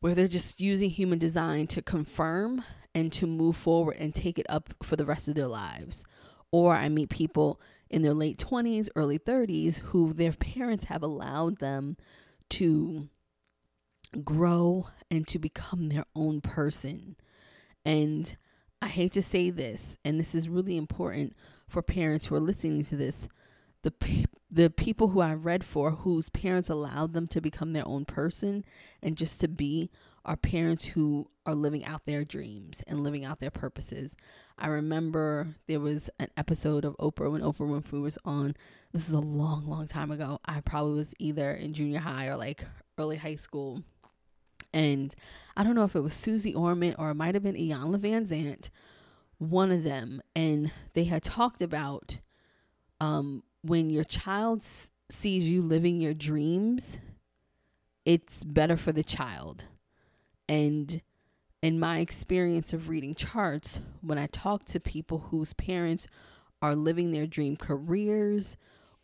where 0.06 0.14
they're 0.14 0.28
just 0.28 0.62
using 0.62 0.92
human 0.92 1.18
design 1.18 1.66
to 1.66 1.82
confirm 1.82 2.64
and 2.94 3.12
to 3.12 3.26
move 3.26 3.58
forward 3.58 3.98
and 4.00 4.14
take 4.14 4.38
it 4.38 4.46
up 4.50 4.74
for 4.84 4.96
the 4.96 5.06
rest 5.06 5.28
of 5.28 5.34
their 5.36 5.48
lives. 5.48 6.04
Or 6.52 6.76
I 6.76 6.90
meet 6.90 7.10
people 7.10 7.60
in 7.90 8.04
their 8.04 8.14
late 8.14 8.38
20s, 8.38 8.88
early 8.96 9.18
30s 9.18 9.80
who 9.80 10.14
their 10.14 10.32
parents 10.32 10.86
have 10.86 11.02
allowed 11.02 11.58
them 11.58 11.98
to 12.52 13.10
grow 14.24 14.88
and 15.10 15.28
to 15.28 15.40
become 15.40 15.90
their 15.90 16.06
own 16.16 16.40
person. 16.40 17.16
And 17.84 18.38
I 18.82 18.88
hate 18.88 19.14
to 19.14 19.22
say 19.22 19.50
this, 19.50 19.98
and 20.06 20.20
this 20.20 20.36
is 20.36 20.50
really 20.50 20.78
important 20.78 21.34
for 21.68 21.82
parents 21.82 22.28
who 22.28 22.36
are 22.36 22.40
listening 22.40 22.84
to 22.86 22.96
this. 22.96 23.28
The 23.84 23.94
the 24.50 24.70
people 24.70 25.10
who 25.10 25.20
I 25.20 25.34
read 25.34 25.64
for 25.64 25.92
whose 25.92 26.30
parents 26.30 26.70
allowed 26.70 27.14
them 27.14 27.28
to 27.28 27.42
become 27.42 27.74
their 27.74 27.88
own 27.88 28.06
person 28.06 28.64
and 29.04 29.18
just 29.18 29.42
to 29.42 29.48
be 29.48 29.90
are 30.24 30.38
parents 30.38 30.86
who 30.86 31.30
are 31.46 31.54
living 31.54 31.86
out 31.86 32.06
their 32.06 32.24
dreams 32.24 32.82
and 32.88 33.04
living 33.04 33.24
out 33.24 33.40
their 33.40 33.52
purposes. 33.52 34.16
I 34.58 34.68
remember 34.68 35.56
there 35.68 35.80
was 35.80 36.10
an 36.20 36.30
episode 36.36 36.86
of 36.86 36.98
Oprah 36.98 37.32
when 37.32 37.42
Oprah 37.42 37.70
Winfrey 37.70 38.02
was 38.02 38.18
on. 38.26 38.56
This 38.92 39.08
is 39.08 39.14
a 39.14 39.20
long, 39.20 39.68
long 39.68 39.88
time 39.88 40.10
ago. 40.10 40.40
I 40.46 40.62
probably 40.62 40.94
was 40.94 41.14
either 41.20 41.52
in 41.52 41.74
junior 41.74 42.00
high 42.00 42.28
or 42.28 42.38
like 42.38 42.66
early 42.98 43.18
high 43.18 43.36
school. 43.36 43.84
And 44.76 45.16
I 45.56 45.64
don't 45.64 45.74
know 45.74 45.86
if 45.86 45.96
it 45.96 46.02
was 46.02 46.14
Suze 46.14 46.54
Orman 46.54 46.96
or 47.00 47.10
it 47.10 47.16
might 47.16 47.34
have 47.34 47.44
been 47.44 47.56
Iyanla 47.56 47.98
Vanzant, 47.98 48.70
one 49.38 49.72
of 49.72 49.84
them. 49.84 50.22
And 50.36 50.72
they 50.94 51.06
had 51.06 51.24
talked 51.24 51.62
about 51.62 52.18
um, 53.00 53.44
when 53.62 53.90
your 53.90 54.04
child 54.04 54.60
s- 54.60 54.90
sees 55.10 55.50
you 55.50 55.62
living 55.62 56.02
your 56.02 56.14
dreams, 56.14 57.00
it's 58.04 58.44
better 58.44 58.76
for 58.76 58.92
the 58.92 59.04
child. 59.04 59.64
And 60.50 61.02
in 61.62 61.80
my 61.80 62.00
experience 62.00 62.74
of 62.74 62.90
reading 62.90 63.16
charts, 63.16 63.80
when 64.02 64.18
I 64.18 64.28
talk 64.28 64.66
to 64.66 64.80
people 64.82 65.20
whose 65.30 65.54
parents 65.54 66.06
are 66.62 66.76
living 66.76 67.12
their 67.12 67.28
dream 67.28 67.56
careers 67.56 68.58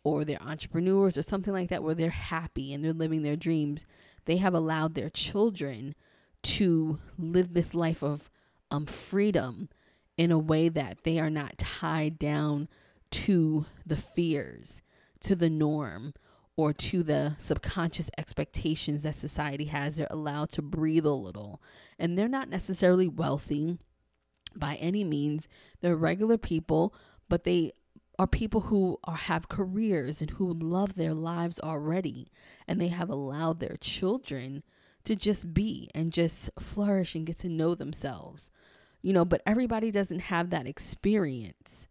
or 0.04 0.24
they're 0.24 0.42
entrepreneurs 0.42 1.16
or 1.16 1.22
something 1.22 1.54
like 1.54 1.70
that, 1.70 1.82
where 1.82 1.94
they're 1.94 2.10
happy 2.10 2.74
and 2.74 2.84
they're 2.84 2.92
living 2.92 3.22
their 3.22 3.36
dreams, 3.36 3.86
they 4.24 4.36
have 4.36 4.54
allowed 4.54 4.94
their 4.94 5.10
children 5.10 5.94
to 6.42 6.98
live 7.18 7.54
this 7.54 7.74
life 7.74 8.02
of 8.02 8.30
um, 8.70 8.86
freedom 8.86 9.68
in 10.16 10.30
a 10.30 10.38
way 10.38 10.68
that 10.68 11.04
they 11.04 11.18
are 11.18 11.30
not 11.30 11.58
tied 11.58 12.18
down 12.18 12.68
to 13.10 13.66
the 13.86 13.96
fears, 13.96 14.82
to 15.20 15.34
the 15.34 15.50
norm, 15.50 16.14
or 16.56 16.72
to 16.72 17.02
the 17.02 17.34
subconscious 17.38 18.10
expectations 18.18 19.02
that 19.02 19.14
society 19.14 19.66
has. 19.66 19.96
They're 19.96 20.06
allowed 20.10 20.50
to 20.50 20.62
breathe 20.62 21.06
a 21.06 21.10
little. 21.10 21.62
And 21.98 22.16
they're 22.16 22.28
not 22.28 22.48
necessarily 22.48 23.08
wealthy 23.08 23.78
by 24.54 24.76
any 24.76 25.04
means. 25.04 25.48
They're 25.80 25.96
regular 25.96 26.38
people, 26.38 26.94
but 27.28 27.44
they 27.44 27.72
are 28.18 28.26
people 28.26 28.62
who 28.62 28.98
are 29.04 29.16
have 29.16 29.48
careers 29.48 30.20
and 30.20 30.30
who 30.32 30.52
love 30.52 30.94
their 30.94 31.14
lives 31.14 31.58
already 31.60 32.28
and 32.68 32.80
they 32.80 32.88
have 32.88 33.08
allowed 33.10 33.60
their 33.60 33.76
children 33.80 34.62
to 35.04 35.16
just 35.16 35.54
be 35.54 35.90
and 35.94 36.12
just 36.12 36.50
flourish 36.58 37.14
and 37.14 37.26
get 37.26 37.38
to 37.38 37.48
know 37.48 37.74
themselves. 37.74 38.50
You 39.02 39.12
know, 39.12 39.24
but 39.24 39.42
everybody 39.46 39.90
doesn't 39.90 40.20
have 40.20 40.50
that 40.50 40.66
experience. 40.66 41.88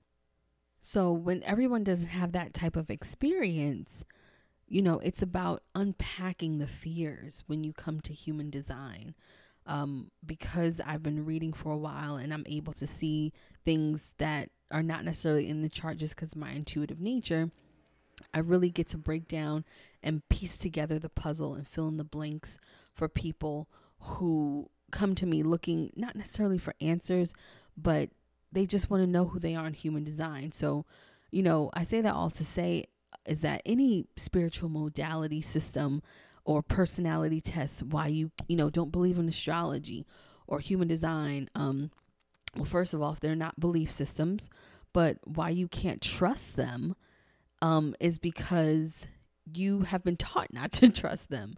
So 0.81 1.11
when 1.11 1.43
everyone 1.43 1.83
doesn't 1.83 2.09
have 2.09 2.31
that 2.33 2.53
type 2.53 2.75
of 2.75 2.89
experience, 2.89 4.03
you 4.67 4.81
know, 4.81 4.99
it's 4.99 5.21
about 5.21 5.63
unpacking 5.75 6.57
the 6.59 6.67
fears 6.67 7.43
when 7.47 7.63
you 7.63 7.73
come 7.73 8.01
to 8.01 8.13
human 8.13 8.49
design. 8.49 9.15
um, 9.65 10.11
because 10.25 10.81
I've 10.85 11.03
been 11.03 11.25
reading 11.25 11.53
for 11.53 11.71
a 11.71 11.77
while 11.77 12.15
and 12.15 12.33
I'm 12.33 12.45
able 12.47 12.73
to 12.73 12.87
see 12.87 13.31
things 13.63 14.13
that 14.17 14.49
are 14.71 14.83
not 14.83 15.05
necessarily 15.05 15.49
in 15.49 15.61
the 15.61 15.69
chart 15.69 15.97
just 15.97 16.15
because 16.15 16.35
my 16.35 16.51
intuitive 16.51 16.99
nature, 16.99 17.51
I 18.33 18.39
really 18.39 18.69
get 18.69 18.87
to 18.89 18.97
break 18.97 19.27
down 19.27 19.65
and 20.03 20.27
piece 20.29 20.57
together 20.57 20.99
the 20.99 21.09
puzzle 21.09 21.53
and 21.53 21.67
fill 21.67 21.87
in 21.87 21.97
the 21.97 22.03
blanks 22.03 22.57
for 22.93 23.07
people 23.07 23.67
who 23.99 24.69
come 24.91 25.15
to 25.15 25.25
me 25.25 25.43
looking 25.43 25.91
not 25.95 26.15
necessarily 26.15 26.57
for 26.57 26.73
answers, 26.81 27.33
but 27.77 28.09
they 28.51 28.65
just 28.65 28.89
want 28.89 29.01
to 29.01 29.07
know 29.07 29.25
who 29.25 29.39
they 29.39 29.55
are 29.55 29.67
in 29.67 29.73
human 29.73 30.03
design. 30.03 30.51
So, 30.51 30.85
you 31.31 31.43
know, 31.43 31.69
I 31.73 31.83
say 31.83 32.01
that 32.01 32.13
all 32.13 32.29
to 32.31 32.43
say 32.43 32.85
is 33.25 33.41
that 33.41 33.61
any 33.65 34.07
spiritual 34.17 34.69
modality 34.69 35.41
system 35.41 36.01
or 36.43 36.61
personality 36.61 37.39
test 37.39 37.83
why 37.83 38.07
you 38.07 38.31
you 38.47 38.55
know 38.55 38.69
don't 38.69 38.91
believe 38.91 39.19
in 39.19 39.27
astrology 39.27 40.05
or 40.47 40.59
human 40.59 40.87
design 40.87 41.47
um 41.55 41.91
well 42.55 42.65
first 42.65 42.93
of 42.93 43.01
all 43.01 43.13
if 43.13 43.19
they're 43.19 43.35
not 43.35 43.59
belief 43.59 43.91
systems 43.91 44.49
but 44.93 45.17
why 45.23 45.49
you 45.49 45.67
can't 45.67 46.01
trust 46.01 46.55
them 46.55 46.95
um 47.61 47.95
is 47.99 48.19
because 48.19 49.07
you 49.57 49.81
have 49.81 50.03
been 50.03 50.17
taught 50.17 50.53
not 50.53 50.71
to 50.73 50.89
trust 50.89 51.29
them. 51.29 51.55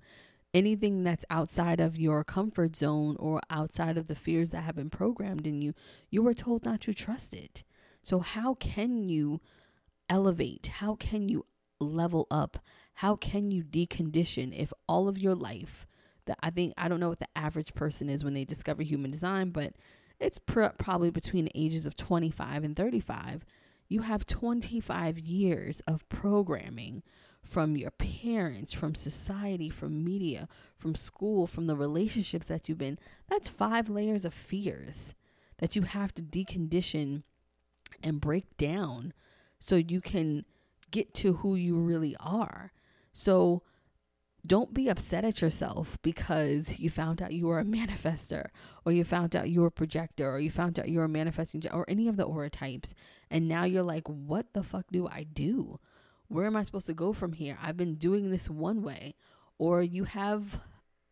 Anything 0.53 1.03
that's 1.03 1.25
outside 1.31 1.79
of 1.79 1.97
your 1.97 2.23
comfort 2.23 2.75
zone 2.75 3.15
or 3.19 3.41
outside 3.49 3.97
of 3.97 4.07
the 4.07 4.15
fears 4.15 4.51
that 4.51 4.61
have 4.61 4.75
been 4.75 4.89
programmed 4.89 5.47
in 5.47 5.61
you 5.61 5.73
you 6.11 6.21
were 6.21 6.35
told 6.35 6.63
not 6.63 6.81
to 6.81 6.93
trust 6.93 7.33
it. 7.33 7.63
So 8.03 8.19
how 8.19 8.53
can 8.55 9.09
you 9.09 9.41
elevate? 10.09 10.67
How 10.67 10.95
can 10.95 11.27
you 11.27 11.45
level 11.79 12.27
up? 12.29 12.59
How 12.95 13.15
can 13.15 13.49
you 13.49 13.63
decondition 13.63 14.55
if 14.55 14.71
all 14.87 15.07
of 15.07 15.17
your 15.17 15.33
life 15.33 15.87
that 16.25 16.37
I 16.41 16.51
think 16.51 16.73
I 16.77 16.87
don't 16.87 16.99
know 16.99 17.09
what 17.09 17.19
the 17.19 17.27
average 17.35 17.73
person 17.73 18.07
is 18.07 18.23
when 18.23 18.35
they 18.35 18.45
discover 18.45 18.83
human 18.83 19.09
design, 19.09 19.49
but 19.49 19.73
it's 20.23 20.39
pr- 20.39 20.67
probably 20.77 21.09
between 21.09 21.49
ages 21.53 21.85
of 21.85 21.95
25 21.95 22.63
and 22.63 22.75
35. 22.75 23.45
You 23.89 24.01
have 24.01 24.25
25 24.25 25.19
years 25.19 25.81
of 25.81 26.07
programming 26.09 27.03
from 27.43 27.75
your 27.75 27.91
parents, 27.91 28.71
from 28.71 28.95
society, 28.95 29.69
from 29.69 30.03
media, 30.03 30.47
from 30.77 30.95
school, 30.95 31.45
from 31.45 31.67
the 31.67 31.75
relationships 31.75 32.47
that 32.47 32.67
you've 32.67 32.77
been. 32.77 32.97
That's 33.29 33.49
five 33.49 33.89
layers 33.89 34.23
of 34.23 34.33
fears 34.33 35.13
that 35.57 35.75
you 35.75 35.81
have 35.81 36.13
to 36.15 36.21
decondition 36.21 37.23
and 38.01 38.21
break 38.21 38.57
down 38.57 39.13
so 39.59 39.75
you 39.75 40.01
can 40.01 40.45
get 40.91 41.13
to 41.15 41.33
who 41.33 41.55
you 41.55 41.77
really 41.77 42.15
are. 42.19 42.71
So 43.11 43.63
don't 44.45 44.73
be 44.73 44.89
upset 44.89 45.23
at 45.23 45.41
yourself 45.41 45.97
because 46.01 46.77
you 46.77 46.89
found 46.89 47.21
out 47.21 47.31
you 47.31 47.47
were 47.47 47.59
a 47.59 47.65
manifester 47.65 48.47
or 48.85 48.91
you 48.91 49.03
found 49.03 49.35
out 49.35 49.49
you 49.49 49.61
were 49.61 49.67
a 49.67 49.71
projector 49.71 50.29
or 50.29 50.39
you 50.39 50.51
found 50.51 50.77
out 50.77 50.89
you 50.89 50.99
were 50.99 51.05
a 51.05 51.09
manifesting 51.09 51.63
or 51.71 51.85
any 51.87 52.07
of 52.09 52.17
the 52.17 52.23
aura 52.23 52.49
types 52.49 52.93
and 53.31 53.47
now 53.47 53.63
you're 53.63 53.83
like 53.83 54.07
what 54.07 54.47
the 54.53 54.63
fuck 54.63 54.85
do 54.91 55.07
I 55.07 55.23
do? 55.23 55.79
Where 56.27 56.45
am 56.45 56.57
I 56.57 56.63
supposed 56.63 56.87
to 56.87 56.93
go 56.93 57.13
from 57.13 57.33
here? 57.33 57.57
I've 57.61 57.77
been 57.77 57.95
doing 57.95 58.31
this 58.31 58.49
one 58.49 58.81
way 58.81 59.15
or 59.57 59.81
you 59.81 60.03
have 60.03 60.59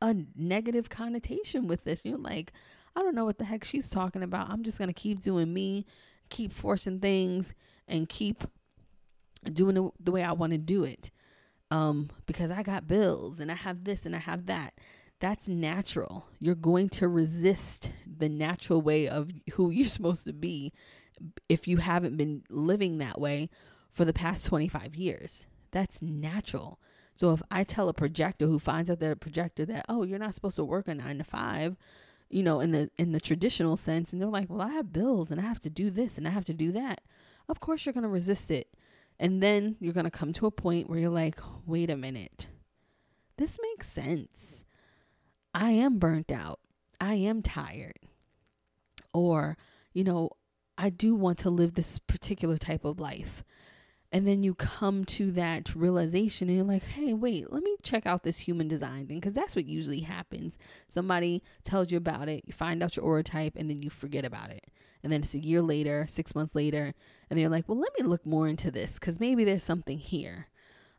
a 0.02 0.16
negative 0.36 0.90
connotation 0.90 1.68
with 1.68 1.84
this. 1.84 2.02
You're 2.04 2.18
like, 2.18 2.52
I 2.96 3.02
don't 3.02 3.16
know 3.16 3.26
what 3.26 3.38
the 3.38 3.46
heck 3.46 3.64
she's 3.64 3.90
talking 3.90 4.24
about. 4.24 4.50
I'm 4.50 4.64
just 4.64 4.78
going 4.78 4.90
to 4.90 4.94
keep 4.94 5.22
doing 5.22 5.54
me, 5.54 5.86
keep 6.30 6.52
forcing 6.52 7.00
things 7.00 7.54
and 7.88 8.10
keep 8.10 8.44
doing 9.54 9.78
it 9.78 9.92
the 10.04 10.12
way 10.12 10.24
I 10.24 10.34
want 10.34 10.52
to 10.52 10.58
do 10.58 10.84
it 10.84 11.12
um, 11.72 12.10
because 12.26 12.52
I 12.52 12.62
got 12.62 12.88
bills 12.88 13.40
and 13.40 13.52
I 13.52 13.56
have 13.56 13.86
this 13.86 14.06
and 14.06 14.16
I 14.16 14.20
have 14.20 14.46
that. 14.48 14.74
That's 15.20 15.48
natural. 15.48 16.26
You're 16.40 16.56
going 16.56 16.90
to 16.90 17.08
resist 17.08 17.90
the 18.06 18.30
natural 18.30 18.82
way 18.82 19.08
of 19.08 19.32
who 19.54 19.72
you're 19.72 19.88
supposed 19.88 20.26
to 20.26 20.34
be 20.34 20.74
if 21.48 21.68
you 21.68 21.78
haven't 21.78 22.18
been 22.18 22.44
living 22.50 22.98
that 22.98 23.20
way 23.20 23.50
for 23.92 24.06
the 24.06 24.14
past 24.14 24.46
25 24.46 24.96
years. 24.96 25.46
That's 25.72 26.02
natural. 26.02 26.80
So 27.16 27.32
if 27.34 27.42
I 27.50 27.64
tell 27.64 27.88
a 27.88 27.94
projector 27.94 28.48
who 28.48 28.60
finds 28.60 28.90
out 28.90 29.00
they're 29.00 29.12
a 29.14 29.18
projector 29.18 29.66
that, 29.66 29.86
oh, 29.88 30.04
you're 30.04 30.20
not 30.20 30.34
supposed 30.34 30.56
to 30.58 30.66
work 30.66 30.88
a 30.88 30.96
nine 30.96 31.20
to 31.20 31.24
five, 31.24 31.78
you 32.30 32.42
know, 32.42 32.60
in 32.62 32.72
the 32.72 32.90
in 32.98 33.12
the 33.12 33.20
traditional 33.20 33.78
sense, 33.78 34.12
and 34.12 34.22
they're 34.22 34.30
like, 34.30 34.50
well, 34.50 34.62
I 34.62 34.72
have 34.72 34.94
bills 34.94 35.30
and 35.30 35.40
I 35.40 35.44
have 35.44 35.60
to 35.62 35.70
do 35.70 35.90
this 35.90 36.18
and 36.18 36.28
I 36.28 36.32
have 36.32 36.46
to 36.46 36.54
do 36.54 36.72
that. 36.72 37.02
Of 37.48 37.60
course, 37.60 37.86
you're 37.86 37.94
going 37.94 38.04
to 38.04 38.10
resist 38.10 38.50
it 38.50 38.68
and 39.22 39.42
then 39.42 39.76
you're 39.80 39.94
going 39.94 40.06
to 40.06 40.12
come 40.12 40.34
to 40.34 40.48
a 40.48 40.52
point 40.52 40.90
where 40.90 40.98
you're 40.98 41.12
like, 41.12 41.40
wait 41.68 41.92
a 41.92 41.96
minute. 41.96 42.48
This 43.38 43.60
makes 43.62 43.88
sense. 43.88 44.66
I 45.54 45.70
am 45.70 46.00
burnt 46.00 46.32
out. 46.32 46.60
I 47.00 47.14
am 47.14 47.44
tired. 47.44 48.00
Or, 49.14 49.58
you 49.94 50.04
know, 50.04 50.32
I 50.76 50.90
do 50.90 51.14
want 51.14 51.38
to 51.40 51.52
live 51.52 51.76
this 51.76 52.00
particular 52.00 52.58
type 52.58 52.84
of 52.84 53.00
life. 53.00 53.44
And 54.14 54.28
then 54.28 54.44
you 54.44 54.56
come 54.56 55.06
to 55.06 55.32
that 55.32 55.74
realization 55.74 56.50
and 56.50 56.58
you're 56.58 56.66
like, 56.66 56.84
hey, 56.84 57.14
wait, 57.14 57.52
let 57.52 57.64
me 57.64 57.78
check 57.82 58.06
out 58.06 58.24
this 58.24 58.40
human 58.40 58.68
design 58.68 59.08
thing. 59.08 59.20
Because 59.20 59.34
that's 59.34 59.56
what 59.56 59.66
usually 59.66 60.02
happens. 60.02 60.58
Somebody 60.90 61.42
tells 61.64 61.92
you 61.92 61.98
about 61.98 62.28
it, 62.28 62.44
you 62.46 62.52
find 62.52 62.84
out 62.84 62.98
your 62.98 63.06
aura 63.06 63.24
type, 63.24 63.54
and 63.56 63.70
then 63.70 63.82
you 63.82 63.90
forget 63.90 64.26
about 64.26 64.50
it 64.50 64.70
and 65.04 65.12
then 65.12 65.22
it's 65.22 65.34
a 65.34 65.40
year 65.40 65.62
later, 65.62 66.06
six 66.08 66.36
months 66.36 66.56
later, 66.56 66.94
and 67.30 67.40
they're 67.40 67.50
like, 67.50 67.68
well, 67.68 67.80
let 67.80 67.92
me 68.00 68.06
look 68.06 68.26
more 68.26 68.48
into 68.48 68.72
this 68.72 68.94
because 68.94 69.20
maybe 69.20 69.44
there's 69.44 69.64
something 69.64 69.98
here. 69.98 70.48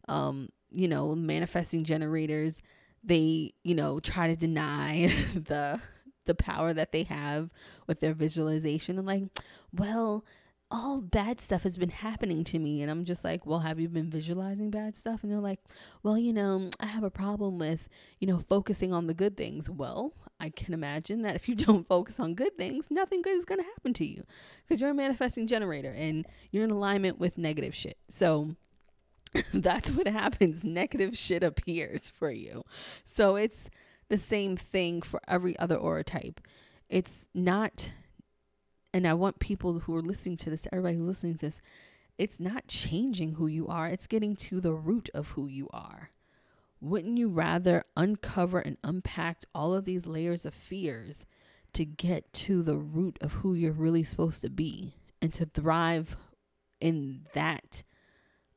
Um, 0.08 0.48
you 0.70 0.88
know, 0.88 1.14
manifesting 1.14 1.84
generators, 1.84 2.58
they, 3.04 3.52
you 3.62 3.74
know, 3.74 4.00
try 4.00 4.28
to 4.28 4.36
deny 4.36 5.06
the 5.34 5.80
the 6.24 6.34
power 6.36 6.72
that 6.72 6.92
they 6.92 7.02
have 7.02 7.50
with 7.88 7.98
their 7.98 8.14
visualization 8.14 8.96
and 8.96 9.06
like, 9.06 9.24
well, 9.72 10.24
all 10.72 11.02
bad 11.02 11.38
stuff 11.38 11.64
has 11.64 11.76
been 11.76 11.90
happening 11.90 12.42
to 12.44 12.58
me. 12.58 12.80
And 12.80 12.90
I'm 12.90 13.04
just 13.04 13.22
like, 13.22 13.44
well, 13.44 13.60
have 13.60 13.78
you 13.78 13.88
been 13.88 14.08
visualizing 14.08 14.70
bad 14.70 14.96
stuff? 14.96 15.22
And 15.22 15.30
they're 15.30 15.38
like, 15.38 15.60
well, 16.02 16.16
you 16.16 16.32
know, 16.32 16.70
I 16.80 16.86
have 16.86 17.04
a 17.04 17.10
problem 17.10 17.58
with, 17.58 17.88
you 18.18 18.26
know, 18.26 18.38
focusing 18.48 18.92
on 18.92 19.06
the 19.06 19.14
good 19.14 19.36
things. 19.36 19.68
Well, 19.68 20.14
I 20.40 20.48
can 20.48 20.72
imagine 20.72 21.22
that 21.22 21.36
if 21.36 21.46
you 21.46 21.54
don't 21.56 21.86
focus 21.86 22.18
on 22.18 22.34
good 22.34 22.56
things, 22.56 22.90
nothing 22.90 23.20
good 23.20 23.36
is 23.36 23.44
going 23.44 23.60
to 23.60 23.66
happen 23.66 23.92
to 23.94 24.06
you 24.06 24.24
because 24.66 24.80
you're 24.80 24.90
a 24.90 24.94
manifesting 24.94 25.46
generator 25.46 25.94
and 25.94 26.26
you're 26.50 26.64
in 26.64 26.70
alignment 26.70 27.18
with 27.18 27.36
negative 27.36 27.74
shit. 27.74 27.98
So, 28.08 28.56
that's 29.52 29.90
what 29.90 30.06
happens. 30.06 30.64
Negative 30.64 31.16
shit 31.16 31.42
appears 31.42 32.12
for 32.18 32.30
you. 32.30 32.64
So 33.04 33.36
it's 33.36 33.70
the 34.08 34.18
same 34.18 34.56
thing 34.56 35.02
for 35.02 35.20
every 35.26 35.58
other 35.58 35.76
aura 35.76 36.04
type. 36.04 36.40
It's 36.88 37.28
not 37.34 37.90
and 38.92 39.06
I 39.06 39.14
want 39.14 39.38
people 39.38 39.80
who 39.80 39.96
are 39.96 40.02
listening 40.02 40.36
to 40.38 40.50
this, 40.50 40.66
everybody 40.72 40.96
who's 40.96 41.06
listening 41.06 41.34
to 41.34 41.46
this, 41.46 41.60
it's 42.18 42.38
not 42.38 42.68
changing 42.68 43.34
who 43.34 43.46
you 43.46 43.66
are, 43.68 43.88
it's 43.88 44.06
getting 44.06 44.36
to 44.36 44.60
the 44.60 44.74
root 44.74 45.08
of 45.14 45.28
who 45.28 45.46
you 45.46 45.68
are. 45.72 46.10
Wouldn't 46.80 47.16
you 47.16 47.28
rather 47.28 47.84
uncover 47.96 48.58
and 48.58 48.76
unpack 48.82 49.42
all 49.54 49.72
of 49.72 49.84
these 49.84 50.06
layers 50.06 50.44
of 50.44 50.52
fears 50.52 51.24
to 51.72 51.84
get 51.84 52.32
to 52.32 52.62
the 52.62 52.76
root 52.76 53.18
of 53.20 53.32
who 53.34 53.54
you're 53.54 53.72
really 53.72 54.02
supposed 54.02 54.42
to 54.42 54.50
be 54.50 54.94
and 55.22 55.32
to 55.34 55.46
thrive 55.46 56.16
in 56.80 57.26
that 57.32 57.82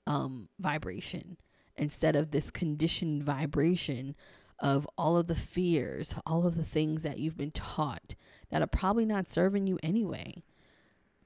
um, 0.08 0.50
vibration 0.60 1.38
instead 1.78 2.16
of 2.16 2.32
this 2.32 2.52
conditioned 2.52 3.24
vibration 3.24 4.16
of 4.60 4.88
all 4.98 5.18
of 5.18 5.28
the 5.28 5.36
fears, 5.36 6.16
all 6.26 6.46
of 6.48 6.56
the 6.56 6.64
things 6.64 7.04
that 7.04 7.20
you've 7.20 7.38
been 7.38 7.52
taught 7.52 8.16
that 8.56 8.62
are 8.62 8.68
probably 8.68 9.04
not 9.04 9.28
serving 9.28 9.68
you 9.68 9.78
anyway. 9.84 10.42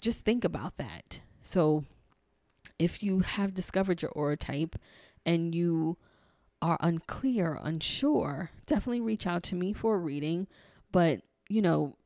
Just 0.01 0.25
think 0.25 0.43
about 0.43 0.77
that. 0.77 1.19
So, 1.43 1.85
if 2.79 3.03
you 3.03 3.19
have 3.19 3.53
discovered 3.53 4.01
your 4.01 4.09
aura 4.13 4.35
type 4.35 4.75
and 5.27 5.53
you 5.53 5.95
are 6.59 6.77
unclear, 6.79 7.59
unsure, 7.61 8.49
definitely 8.65 9.01
reach 9.01 9.27
out 9.27 9.43
to 9.43 9.55
me 9.55 9.73
for 9.73 9.93
a 9.93 9.99
reading. 9.99 10.47
But, 10.91 11.21
you 11.47 11.61
know, 11.61 11.97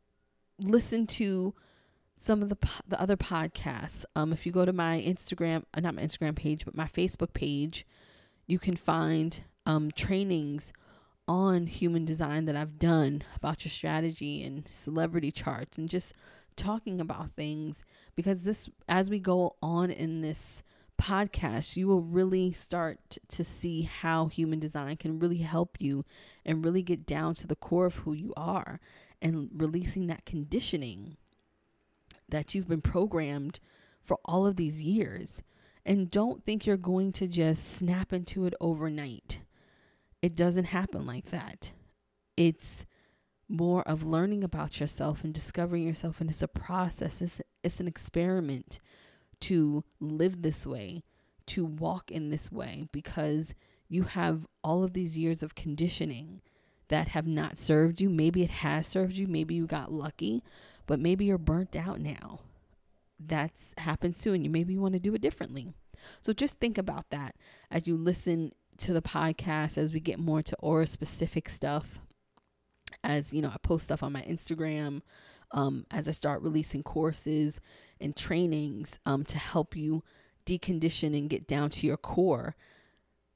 listen 0.59 1.07
to 1.07 1.53
some 2.17 2.43
of 2.43 2.49
the 2.49 2.57
the 2.85 2.99
other 2.99 3.15
podcasts. 3.15 4.03
Um, 4.17 4.33
if 4.33 4.45
you 4.45 4.51
go 4.51 4.65
to 4.65 4.73
my 4.73 5.01
Instagram, 5.07 5.63
uh, 5.73 5.79
not 5.79 5.95
my 5.95 6.01
Instagram 6.01 6.35
page, 6.35 6.65
but 6.65 6.75
my 6.75 6.87
Facebook 6.87 7.31
page, 7.31 7.87
you 8.45 8.59
can 8.59 8.75
find 8.75 9.41
um 9.65 9.89
trainings 9.91 10.73
on 11.27 11.67
human 11.67 12.05
design 12.05 12.45
that 12.45 12.55
I've 12.55 12.79
done 12.79 13.23
about 13.35 13.63
your 13.63 13.69
strategy 13.69 14.43
and 14.43 14.67
celebrity 14.71 15.31
charts 15.31 15.77
and 15.77 15.89
just 15.89 16.13
talking 16.55 17.01
about 17.01 17.31
things 17.31 17.83
because 18.15 18.43
this 18.43 18.69
as 18.87 19.09
we 19.09 19.19
go 19.19 19.55
on 19.61 19.89
in 19.89 20.21
this 20.21 20.61
podcast 21.01 21.75
you 21.75 21.87
will 21.87 22.01
really 22.01 22.51
start 22.51 23.17
to 23.27 23.43
see 23.43 23.81
how 23.83 24.27
human 24.27 24.59
design 24.59 24.95
can 24.95 25.17
really 25.17 25.37
help 25.37 25.77
you 25.79 26.05
and 26.45 26.63
really 26.63 26.83
get 26.83 27.07
down 27.07 27.33
to 27.33 27.47
the 27.47 27.55
core 27.55 27.87
of 27.87 27.95
who 27.95 28.13
you 28.13 28.33
are 28.37 28.79
and 29.23 29.49
releasing 29.55 30.07
that 30.07 30.25
conditioning 30.25 31.17
that 32.27 32.53
you've 32.53 32.67
been 32.67 32.81
programmed 32.81 33.59
for 34.03 34.19
all 34.25 34.45
of 34.45 34.57
these 34.57 34.81
years. 34.81 35.41
And 35.85 36.11
don't 36.11 36.43
think 36.43 36.65
you're 36.65 36.77
going 36.77 37.11
to 37.13 37.27
just 37.27 37.73
snap 37.73 38.13
into 38.13 38.45
it 38.45 38.53
overnight 38.59 39.39
it 40.23 40.37
doesn't 40.37 40.63
happen 40.63 41.05
like 41.05 41.31
that. 41.31 41.73
It's 42.37 42.85
more 43.49 43.83
of 43.83 44.03
learning 44.03 44.41
about 44.41 44.79
yourself 44.79 45.21
and 45.21 45.33
discovering 45.33 45.83
yourself. 45.83 46.21
And 46.21 46.29
it's 46.29 46.41
a 46.41 46.47
process, 46.47 47.21
it's, 47.21 47.41
it's 47.61 47.81
an 47.81 47.89
experiment 47.89 48.79
to 49.41 49.83
live 49.99 50.41
this 50.41 50.65
way, 50.65 51.03
to 51.47 51.65
walk 51.65 52.09
in 52.09 52.29
this 52.29 52.49
way, 52.49 52.87
because 52.93 53.53
you 53.89 54.03
have 54.03 54.47
all 54.63 54.85
of 54.85 54.93
these 54.93 55.17
years 55.17 55.43
of 55.43 55.55
conditioning 55.55 56.41
that 56.87 57.09
have 57.09 57.27
not 57.27 57.57
served 57.57 57.99
you. 57.99 58.09
Maybe 58.09 58.43
it 58.43 58.49
has 58.49 58.87
served 58.87 59.17
you, 59.17 59.27
maybe 59.27 59.55
you 59.55 59.67
got 59.67 59.91
lucky, 59.91 60.41
but 60.87 61.01
maybe 61.01 61.25
you're 61.25 61.37
burnt 61.37 61.75
out 61.75 61.99
now. 61.99 62.39
That's 63.19 63.73
happens 63.77 64.19
too, 64.19 64.31
and 64.31 64.45
you 64.45 64.49
maybe 64.49 64.73
you 64.73 64.79
want 64.79 64.93
to 64.93 64.99
do 65.01 65.13
it 65.13 65.21
differently. 65.21 65.73
So 66.21 66.31
just 66.31 66.59
think 66.59 66.77
about 66.77 67.09
that 67.09 67.35
as 67.69 67.87
you 67.87 67.97
listen 67.97 68.53
to 68.79 68.93
the 68.93 69.01
podcast, 69.01 69.77
as 69.77 69.93
we 69.93 69.99
get 69.99 70.19
more 70.19 70.41
to 70.41 70.55
aura 70.59 70.87
specific 70.87 71.49
stuff 71.49 71.99
as 73.03 73.33
you 73.33 73.41
know, 73.41 73.49
I 73.49 73.57
post 73.61 73.85
stuff 73.85 74.03
on 74.03 74.13
my 74.13 74.21
Instagram, 74.21 75.01
um, 75.51 75.85
as 75.91 76.07
I 76.07 76.11
start 76.11 76.41
releasing 76.41 76.83
courses 76.83 77.59
and 77.99 78.15
trainings 78.15 78.97
um, 79.05 79.23
to 79.25 79.37
help 79.37 79.75
you 79.75 80.03
decondition 80.45 81.17
and 81.17 81.29
get 81.29 81.47
down 81.47 81.69
to 81.71 81.87
your 81.87 81.97
core. 81.97 82.55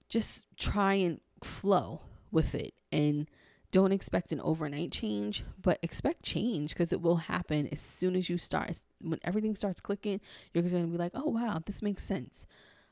Just 0.10 0.46
try 0.58 0.94
and 0.94 1.20
flow 1.44 2.02
with 2.32 2.56
it 2.56 2.74
and 2.92 3.28
don't 3.72 3.92
expect 3.92 4.32
an 4.32 4.40
overnight 4.42 4.92
change, 4.92 5.44
but 5.62 5.80
expect 5.82 6.24
change 6.24 6.70
because 6.70 6.94
it 6.94 7.02
will 7.02 7.18
happen 7.18 7.68
as 7.72 7.82
soon 7.82 8.16
as 8.16 8.30
you 8.30 8.38
start. 8.38 8.82
When 9.02 9.20
everything 9.24 9.56
starts 9.56 9.82
clicking, 9.82 10.22
you're 10.54 10.64
going 10.64 10.86
to 10.86 10.92
be 10.92 10.98
like, 10.98 11.12
"Oh 11.14 11.30
wow, 11.30 11.62
this 11.66 11.82
makes 11.82 12.04
sense." 12.04 12.46